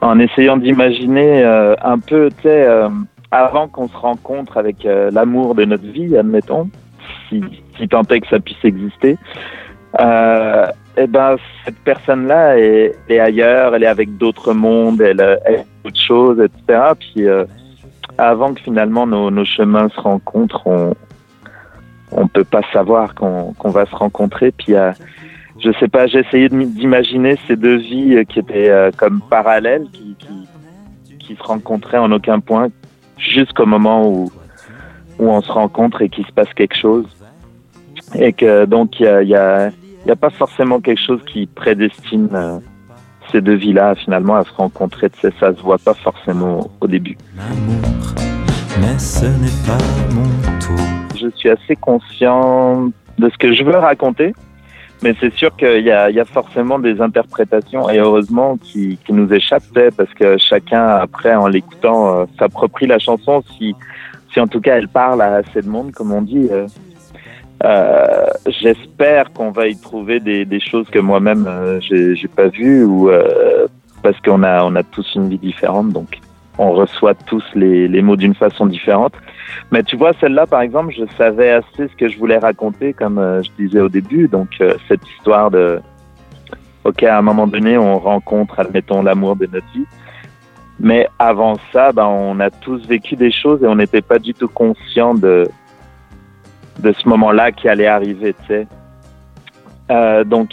en 0.00 0.18
essayant 0.18 0.56
d'imaginer 0.56 1.44
euh, 1.44 1.74
un 1.82 1.98
peu 1.98 2.28
tu 2.30 2.42
sais 2.42 2.66
euh, 2.66 2.88
avant 3.30 3.68
qu'on 3.68 3.88
se 3.88 3.96
rencontre 3.96 4.58
avec 4.58 4.84
euh, 4.84 5.10
l'amour 5.10 5.54
de 5.54 5.64
notre 5.64 5.86
vie, 5.86 6.16
admettons, 6.16 6.68
si 7.28 7.42
si 7.78 7.88
tant 7.88 8.02
est 8.02 8.20
que 8.20 8.28
ça 8.28 8.40
puisse 8.40 8.64
exister. 8.64 9.16
Eh 10.98 11.06
ben 11.06 11.36
cette 11.64 11.78
personne-là 11.84 12.58
est, 12.58 12.94
est 13.08 13.18
ailleurs, 13.18 13.74
elle 13.74 13.84
est 13.84 13.94
avec 13.98 14.18
d'autres 14.18 14.52
mondes, 14.52 15.00
elle, 15.00 15.20
elle 15.46 15.54
est 15.54 15.66
autre 15.84 16.00
chose, 16.00 16.38
etc. 16.38 16.92
Puis 16.98 17.26
avant 18.18 18.52
que 18.52 18.60
finalement 18.60 19.06
nos, 19.06 19.30
nos 19.30 19.44
chemins 19.46 19.88
se 19.88 20.00
rencontrent, 20.00 20.66
on 20.66 20.94
on 22.14 22.28
peut 22.28 22.44
pas 22.44 22.62
savoir 22.72 23.14
qu'on 23.14 23.52
qu'on 23.54 23.70
va 23.70 23.86
se 23.86 23.94
rencontrer. 23.94 24.52
Puis 24.52 24.74
euh, 24.74 24.92
je 25.60 25.70
sais 25.78 25.88
pas, 25.88 26.06
j'ai 26.06 26.20
essayé 26.20 26.48
d'imaginer 26.48 27.38
ces 27.46 27.56
deux 27.56 27.76
vies 27.76 28.24
qui 28.28 28.38
étaient 28.38 28.70
euh, 28.70 28.90
comme 28.96 29.20
parallèles, 29.28 29.86
qui, 29.92 30.16
qui 30.18 30.48
qui 31.22 31.36
se 31.36 31.42
rencontraient 31.42 31.98
en 31.98 32.10
aucun 32.12 32.40
point, 32.40 32.68
jusqu'au 33.18 33.66
moment 33.66 34.08
où 34.08 34.30
où 35.18 35.28
on 35.28 35.40
se 35.40 35.52
rencontre 35.52 36.02
et 36.02 36.08
qu'il 36.08 36.26
se 36.26 36.32
passe 36.32 36.52
quelque 36.54 36.76
chose. 36.76 37.06
Et 38.14 38.32
que 38.32 38.64
donc 38.64 38.98
il 38.98 39.04
y 39.04 39.08
a, 39.08 39.22
il 39.22 39.28
y 39.28 39.34
a 39.34 39.70
il 40.04 40.08
y 40.08 40.10
a 40.10 40.16
pas 40.16 40.30
forcément 40.30 40.80
quelque 40.80 41.00
chose 41.00 41.20
qui 41.26 41.46
prédestine 41.46 42.28
euh, 42.32 42.58
ces 43.30 43.40
deux 43.40 43.54
vies-là 43.54 43.94
finalement 43.94 44.36
à 44.36 44.44
se 44.44 44.52
rencontrer. 44.52 45.10
Tu 45.10 45.20
sais, 45.20 45.32
ça 45.38 45.54
se 45.54 45.62
voit 45.62 45.78
pas 45.78 45.94
forcément 45.94 46.70
au 46.80 46.86
début. 46.88 47.16
Mais 48.80 48.98
ce 48.98 49.26
n'est 49.26 49.66
pas 49.66 49.78
mon 50.12 50.58
tour. 50.58 50.86
je 51.20 51.28
suis 51.36 51.50
assez 51.50 51.76
conscient 51.76 52.90
de 53.18 53.30
ce 53.30 53.38
que 53.38 53.52
je 53.52 53.62
veux 53.62 53.76
raconter, 53.76 54.34
mais 55.02 55.14
c'est 55.20 55.32
sûr 55.34 55.54
qu'il 55.56 55.82
y 55.82 55.92
y 56.14 56.20
a 56.20 56.24
forcément 56.24 56.78
des 56.78 57.00
interprétations, 57.00 57.90
et 57.90 57.98
heureusement, 57.98 58.56
qui, 58.56 58.98
qui 59.04 59.12
nous 59.12 59.32
échappent, 59.32 59.62
sais, 59.74 59.90
parce 59.90 60.12
que 60.14 60.38
chacun, 60.38 60.86
après, 60.86 61.34
en 61.34 61.48
l'écoutant, 61.48 62.00
euh, 62.20 62.24
s'approprie 62.38 62.86
la 62.86 62.98
chanson, 62.98 63.42
si, 63.56 63.74
si 64.32 64.40
en 64.40 64.46
tout 64.46 64.60
cas 64.60 64.76
elle 64.76 64.88
parle 64.88 65.20
à 65.22 65.34
assez 65.36 65.62
de 65.62 65.68
monde, 65.68 65.92
comme 65.92 66.12
on 66.12 66.22
dit. 66.22 66.48
euh, 66.50 66.66
euh, 67.64 68.26
J'espère 68.60 69.32
qu'on 69.32 69.50
va 69.50 69.68
y 69.68 69.76
trouver 69.76 70.20
des, 70.20 70.44
des 70.44 70.60
choses 70.60 70.88
que 70.90 70.98
moi-même 70.98 71.46
euh, 71.48 71.80
j'ai 71.80 72.28
pas 72.28 72.48
vues, 72.48 72.84
ou 72.84 73.10
parce 74.02 74.20
qu'on 74.20 74.42
a, 74.42 74.64
on 74.64 74.74
a 74.74 74.82
tous 74.82 75.14
une 75.14 75.28
vie 75.28 75.38
différente, 75.38 75.90
donc 75.92 76.18
on 76.58 76.72
reçoit 76.72 77.14
tous 77.14 77.44
les, 77.54 77.88
les 77.88 78.02
mots 78.02 78.16
d'une 78.16 78.34
façon 78.34 78.66
différente. 78.66 79.14
Mais 79.70 79.82
tu 79.82 79.96
vois, 79.96 80.12
celle-là, 80.20 80.46
par 80.46 80.60
exemple, 80.60 80.92
je 80.96 81.04
savais 81.16 81.50
assez 81.50 81.88
ce 81.88 81.96
que 81.96 82.08
je 82.08 82.18
voulais 82.18 82.38
raconter, 82.38 82.92
comme 82.92 83.18
euh, 83.18 83.42
je 83.42 83.50
disais 83.58 83.80
au 83.80 83.88
début. 83.88 84.28
Donc, 84.28 84.48
euh, 84.60 84.76
cette 84.88 85.06
histoire 85.16 85.50
de, 85.50 85.80
OK, 86.84 87.02
à 87.02 87.18
un 87.18 87.22
moment 87.22 87.46
donné, 87.46 87.78
on 87.78 87.98
rencontre, 87.98 88.60
admettons, 88.60 89.02
l'amour 89.02 89.36
de 89.36 89.46
notre 89.46 89.66
vie. 89.72 89.86
Mais 90.80 91.08
avant 91.18 91.56
ça, 91.72 91.92
ben, 91.92 92.06
on 92.06 92.40
a 92.40 92.50
tous 92.50 92.86
vécu 92.86 93.14
des 93.14 93.30
choses 93.30 93.62
et 93.62 93.66
on 93.66 93.76
n'était 93.76 94.02
pas 94.02 94.18
du 94.18 94.34
tout 94.34 94.48
conscient 94.48 95.14
de, 95.14 95.48
de 96.80 96.92
ce 96.92 97.08
moment-là 97.08 97.52
qui 97.52 97.68
allait 97.68 97.86
arriver, 97.86 98.34
tu 98.34 98.46
sais. 98.48 98.66
Euh, 99.90 100.24
donc, 100.24 100.50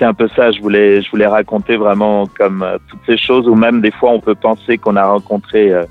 c'est 0.00 0.06
un 0.06 0.14
peu 0.14 0.28
ça, 0.34 0.50
je 0.50 0.60
voulais, 0.62 1.02
je 1.02 1.10
voulais 1.10 1.26
raconter 1.26 1.76
vraiment 1.76 2.26
comme 2.26 2.62
euh, 2.62 2.78
toutes 2.88 3.00
ces 3.04 3.18
choses, 3.18 3.46
ou 3.46 3.54
même 3.54 3.82
des 3.82 3.90
fois, 3.90 4.10
on 4.12 4.20
peut 4.20 4.34
penser 4.34 4.78
qu'on 4.78 4.96
a 4.96 5.04
rencontré 5.04 5.72
euh, 5.72 5.84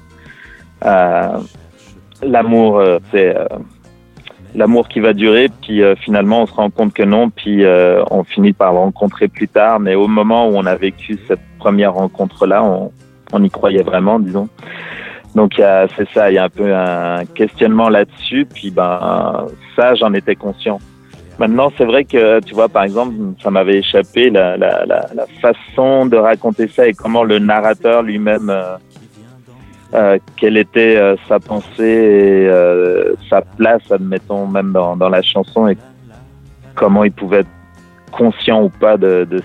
euh, 0.83 1.37
l'amour, 2.23 2.81
c'est 3.11 3.35
l'amour 4.55 4.87
qui 4.87 4.99
va 4.99 5.13
durer, 5.13 5.47
puis 5.61 5.81
finalement 6.01 6.41
on 6.41 6.45
se 6.47 6.53
rend 6.53 6.69
compte 6.69 6.93
que 6.93 7.03
non, 7.03 7.29
puis 7.29 7.63
on 8.11 8.23
finit 8.23 8.53
par 8.53 8.73
le 8.73 8.79
rencontrer 8.79 9.27
plus 9.27 9.47
tard, 9.47 9.79
mais 9.79 9.95
au 9.95 10.07
moment 10.07 10.49
où 10.49 10.55
on 10.55 10.65
a 10.65 10.75
vécu 10.75 11.17
cette 11.27 11.39
première 11.59 11.93
rencontre-là, 11.93 12.63
on, 12.63 12.91
on 13.31 13.43
y 13.43 13.49
croyait 13.49 13.83
vraiment, 13.83 14.19
disons. 14.19 14.49
Donc 15.35 15.53
c'est 15.55 16.09
ça, 16.13 16.31
il 16.31 16.35
y 16.35 16.37
a 16.37 16.45
un 16.45 16.49
peu 16.49 16.75
un 16.75 17.25
questionnement 17.25 17.89
là-dessus, 17.89 18.47
puis 18.53 18.71
ben 18.71 19.47
ça 19.75 19.95
j'en 19.95 20.13
étais 20.13 20.35
conscient. 20.35 20.79
Maintenant, 21.39 21.71
c'est 21.77 21.85
vrai 21.85 22.03
que, 22.03 22.41
tu 22.41 22.53
vois, 22.53 22.67
par 22.67 22.83
exemple, 22.83 23.13
ça 23.41 23.49
m'avait 23.49 23.77
échappé 23.77 24.29
la, 24.29 24.57
la, 24.57 24.85
la, 24.85 25.05
la, 25.15 25.25
façon 25.41 26.05
de 26.05 26.17
raconter 26.17 26.67
ça 26.67 26.85
et 26.85 26.93
comment 26.93 27.23
le 27.23 27.39
narrateur 27.39 28.03
lui-même, 28.03 28.49
euh, 28.49 28.75
euh, 29.93 30.19
quelle 30.35 30.57
était 30.57 30.97
euh, 30.97 31.15
sa 31.29 31.39
pensée 31.39 31.83
et 31.83 32.47
euh, 32.49 33.13
sa 33.29 33.41
place, 33.41 33.89
admettons, 33.89 34.47
même 34.47 34.73
dans, 34.73 34.97
dans, 34.97 35.07
la 35.07 35.21
chanson 35.21 35.69
et 35.69 35.77
comment 36.75 37.05
il 37.05 37.13
pouvait 37.13 37.39
être 37.39 37.49
conscient 38.11 38.63
ou 38.63 38.69
pas 38.69 38.97
de, 38.97 39.25
de, 39.29 39.41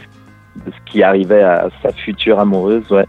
ce 0.67 0.91
qui 0.91 1.05
arrivait 1.05 1.45
à 1.45 1.69
sa 1.81 1.93
future 1.93 2.41
amoureuse. 2.41 2.91
Ouais. 2.91 3.07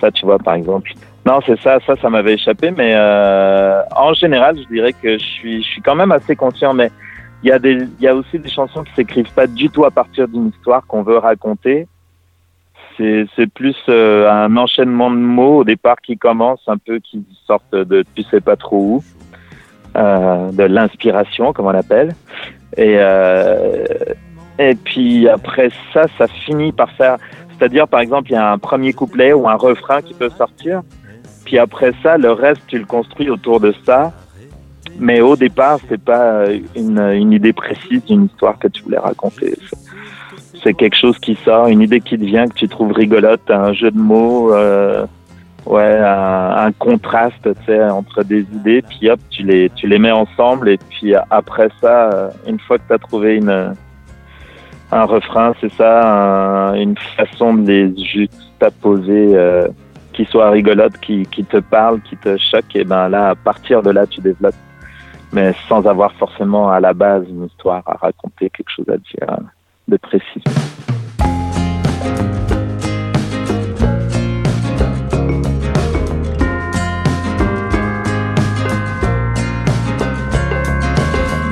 Ça, 0.00 0.10
tu 0.10 0.24
vois, 0.24 0.38
par 0.38 0.54
exemple. 0.54 0.92
Non, 1.26 1.40
c'est 1.44 1.60
ça, 1.60 1.78
ça, 1.86 1.94
ça 2.00 2.08
m'avait 2.08 2.34
échappé, 2.34 2.70
mais 2.70 2.94
euh, 2.94 3.82
en 3.94 4.14
général, 4.14 4.56
je 4.58 4.74
dirais 4.74 4.94
que 4.94 5.18
je 5.18 5.24
suis, 5.24 5.62
je 5.62 5.68
suis 5.68 5.82
quand 5.82 5.94
même 5.94 6.10
assez 6.10 6.34
conscient, 6.34 6.72
mais 6.72 6.90
il 7.42 7.48
y 7.48 7.52
a 7.52 7.58
y 8.00 8.08
a 8.08 8.14
aussi 8.14 8.38
des 8.38 8.48
chansons 8.48 8.82
qui 8.84 8.92
s'écrivent 8.94 9.32
pas 9.32 9.46
du 9.46 9.70
tout 9.70 9.84
à 9.84 9.90
partir 9.90 10.28
d'une 10.28 10.48
histoire 10.48 10.86
qu'on 10.86 11.02
veut 11.02 11.18
raconter. 11.18 11.86
C'est, 12.96 13.26
c'est 13.36 13.46
plus 13.46 13.76
euh, 13.88 14.28
un 14.28 14.56
enchaînement 14.56 15.10
de 15.10 15.16
mots 15.16 15.58
au 15.58 15.64
départ 15.64 15.96
qui 16.00 16.18
commence 16.18 16.60
un 16.66 16.78
peu, 16.78 16.98
qui 16.98 17.24
sortent 17.46 17.74
de 17.74 18.04
tu 18.14 18.22
sais 18.24 18.40
pas 18.40 18.56
trop 18.56 18.78
où, 18.78 19.04
euh, 19.96 20.50
de 20.50 20.64
l'inspiration, 20.64 21.52
comme 21.52 21.66
on 21.66 21.70
l'appelle. 21.70 22.14
Et, 22.76 22.96
euh, 22.98 23.84
et 24.58 24.74
puis 24.74 25.28
après 25.28 25.70
ça, 25.92 26.06
ça 26.18 26.26
finit 26.26 26.72
par 26.72 26.90
faire, 26.92 27.18
c'est-à-dire 27.56 27.86
par 27.86 28.00
exemple, 28.00 28.30
il 28.30 28.34
y 28.34 28.36
a 28.36 28.50
un 28.50 28.58
premier 28.58 28.92
couplet 28.92 29.32
ou 29.32 29.48
un 29.48 29.54
refrain 29.54 30.02
qui 30.02 30.14
peut 30.14 30.30
sortir. 30.30 30.82
Puis 31.44 31.58
après 31.58 31.92
ça, 32.02 32.18
le 32.18 32.32
reste, 32.32 32.62
tu 32.66 32.78
le 32.78 32.84
construis 32.84 33.30
autour 33.30 33.60
de 33.60 33.72
ça. 33.86 34.12
Mais 34.98 35.20
au 35.20 35.36
départ, 35.36 35.78
c'est 35.88 36.00
pas 36.00 36.44
une, 36.74 37.32
idée 37.32 37.52
précise 37.52 38.04
d'une 38.04 38.26
histoire 38.26 38.58
que 38.58 38.68
tu 38.68 38.82
voulais 38.82 38.98
raconter. 38.98 39.54
C'est 40.62 40.74
quelque 40.74 40.96
chose 40.96 41.18
qui 41.18 41.36
sort, 41.44 41.68
une 41.68 41.82
idée 41.82 42.00
qui 42.00 42.18
te 42.18 42.24
vient, 42.24 42.48
que 42.48 42.54
tu 42.54 42.68
trouves 42.68 42.92
rigolote, 42.92 43.48
un 43.48 43.72
jeu 43.72 43.92
de 43.92 43.98
mots, 43.98 44.52
euh, 44.52 45.06
ouais, 45.66 45.98
un, 45.98 46.66
un 46.66 46.72
contraste, 46.72 47.48
entre 47.70 48.24
des 48.24 48.40
idées. 48.40 48.82
Puis 48.82 49.08
hop, 49.08 49.20
tu 49.30 49.44
les, 49.44 49.70
tu 49.70 49.86
les 49.86 50.00
mets 50.00 50.10
ensemble. 50.10 50.68
Et 50.70 50.78
puis 50.90 51.14
après 51.30 51.68
ça, 51.80 52.30
une 52.46 52.58
fois 52.58 52.78
que 52.78 52.88
tu 52.88 52.94
as 52.94 52.98
trouvé 52.98 53.36
une, 53.36 53.74
un 54.90 55.04
refrain, 55.04 55.54
c'est 55.60 55.72
ça, 55.74 56.70
un, 56.70 56.74
une 56.74 56.96
façon 57.16 57.54
de 57.54 57.70
les 57.70 58.04
juxtaposer. 58.04 59.36
Euh, 59.36 59.68
qui 60.18 60.24
soit 60.24 60.50
rigolote, 60.50 60.98
qui, 60.98 61.24
qui 61.26 61.44
te 61.44 61.58
parle, 61.58 62.00
qui 62.00 62.16
te 62.16 62.36
choque, 62.38 62.74
et 62.74 62.82
ben 62.82 63.08
là, 63.08 63.28
à 63.28 63.34
partir 63.36 63.82
de 63.82 63.90
là, 63.90 64.04
tu 64.04 64.20
développes 64.20 64.56
mais 65.32 65.54
sans 65.68 65.86
avoir 65.86 66.12
forcément 66.14 66.70
à 66.70 66.80
la 66.80 66.92
base 66.92 67.24
une 67.28 67.46
histoire 67.46 67.82
à 67.86 67.94
raconter, 67.94 68.50
quelque 68.50 68.70
chose 68.70 68.88
à 68.88 68.96
dire 68.96 69.38
de 69.88 69.96
précis. 69.96 70.42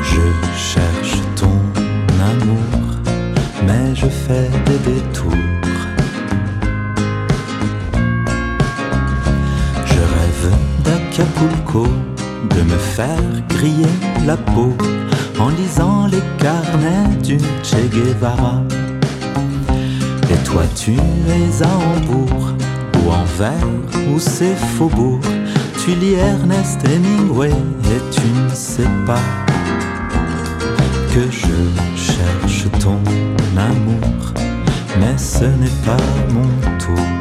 Je 0.02 0.26
cherche 0.56 1.20
ton 1.36 1.56
amour, 2.32 2.72
mais 3.66 3.94
je 3.94 4.06
fais 4.06 4.48
des 4.66 4.78
détours. 4.90 5.32
Je 9.84 10.00
rêve 10.00 10.56
d'Acapulco 10.84 11.86
me 12.66 12.79
faire 12.79 13.22
griller 13.48 13.96
la 14.26 14.37
peau 14.37 14.74
en 15.38 15.48
lisant 15.50 16.07
les 16.07 16.22
carnets 16.38 17.16
du 17.22 17.38
Che 17.62 17.88
Guevara. 17.90 18.62
Et 20.31 20.44
toi 20.44 20.62
tu 20.74 20.92
es 20.92 21.62
à 21.62 21.68
Hambourg 21.68 22.55
ou 22.96 23.11
Anvers 23.11 23.68
ou 24.12 24.18
ces 24.18 24.55
faubourgs. 24.76 25.20
Tu 25.85 25.94
lis 25.94 26.14
Ernest 26.14 26.81
Hemingway 26.85 27.50
et 27.50 28.14
tu 28.14 28.26
ne 28.26 28.55
sais 28.55 28.90
pas 29.07 29.22
que 31.14 31.31
je 31.31 31.57
cherche 31.96 32.66
ton 32.81 32.98
amour, 33.57 34.35
mais 34.98 35.16
ce 35.16 35.44
n'est 35.44 35.79
pas 35.85 35.96
mon 36.33 36.79
tour. 36.79 37.15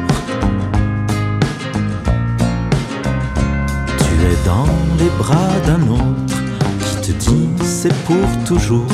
Dans 4.46 4.64
les 5.00 5.10
bras 5.18 5.58
d'un 5.66 5.82
autre 5.90 6.38
qui 6.78 7.08
te 7.08 7.12
dit 7.18 7.48
c'est 7.64 7.92
pour 8.04 8.28
toujours, 8.46 8.86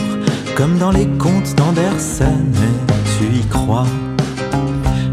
comme 0.57 0.79
dans 0.79 0.91
les 0.91 1.07
contes 1.19 1.55
d'Andersen, 1.57 2.53
tu 3.19 3.27
y 3.37 3.45
crois. 3.49 3.87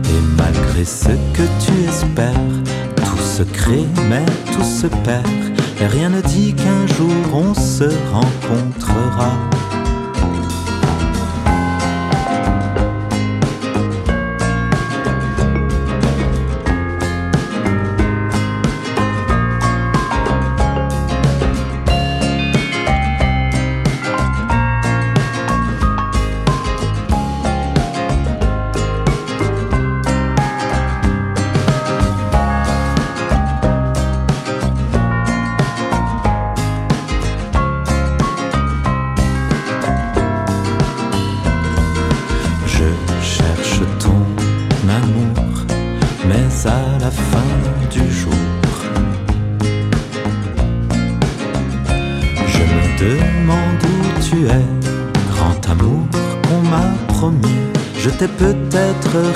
Et 0.05 0.21
malgré 0.37 0.85
ce 0.85 1.09
que 1.35 1.45
tu 1.63 1.73
espères, 1.89 2.47
tout 2.95 3.21
se 3.21 3.43
crée 3.43 3.85
mais 4.09 4.25
tout 4.53 4.63
se 4.63 4.87
perd, 4.87 5.27
et 5.81 5.87
rien 5.87 6.09
ne 6.09 6.21
dit 6.21 6.53
qu'un 6.53 6.87
jour 6.95 7.21
on 7.33 7.53
se 7.53 7.89
rencontrera. 8.13 9.33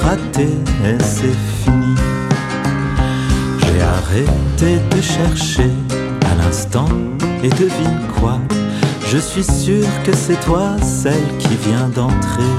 Raté 0.02 0.48
et 0.86 0.98
c'est 1.00 1.38
fini. 1.64 1.96
J'ai 3.60 3.82
arrêté 3.82 4.80
de 4.96 5.02
chercher 5.02 5.70
à 6.32 6.36
l'instant 6.36 6.88
et 7.44 7.50
devine 7.50 8.00
quoi 8.20 8.40
Je 9.08 9.18
suis 9.18 9.44
sûr 9.44 9.86
que 10.04 10.14
c'est 10.14 10.40
toi 10.42 10.76
celle 10.82 11.38
qui 11.40 11.56
vient 11.68 11.88
d'entrer. 11.90 12.54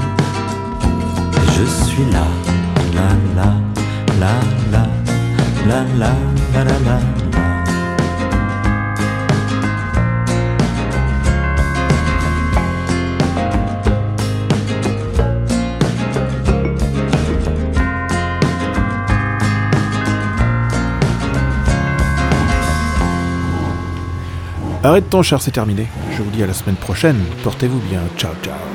Et 1.33 1.51
je 1.57 1.65
suis 1.85 2.05
là, 2.11 2.27
la 2.93 3.09
la 3.35 3.53
la 4.19 4.35
la 4.71 4.85
la 5.67 5.83
la 5.97 6.13
la 6.53 6.63
la 6.63 6.79
la. 6.85 7.24
Arrête 24.85 25.09
ton 25.09 25.23
char, 25.23 25.41
c'est 25.41 25.49
terminé. 25.49 25.87
Je 26.11 26.21
vous 26.21 26.29
dis 26.29 26.43
à 26.43 26.45
la 26.45 26.53
semaine 26.53 26.75
prochaine. 26.75 27.17
Portez-vous 27.43 27.79
bien. 27.89 28.01
Ciao, 28.17 28.33
ciao. 28.43 28.74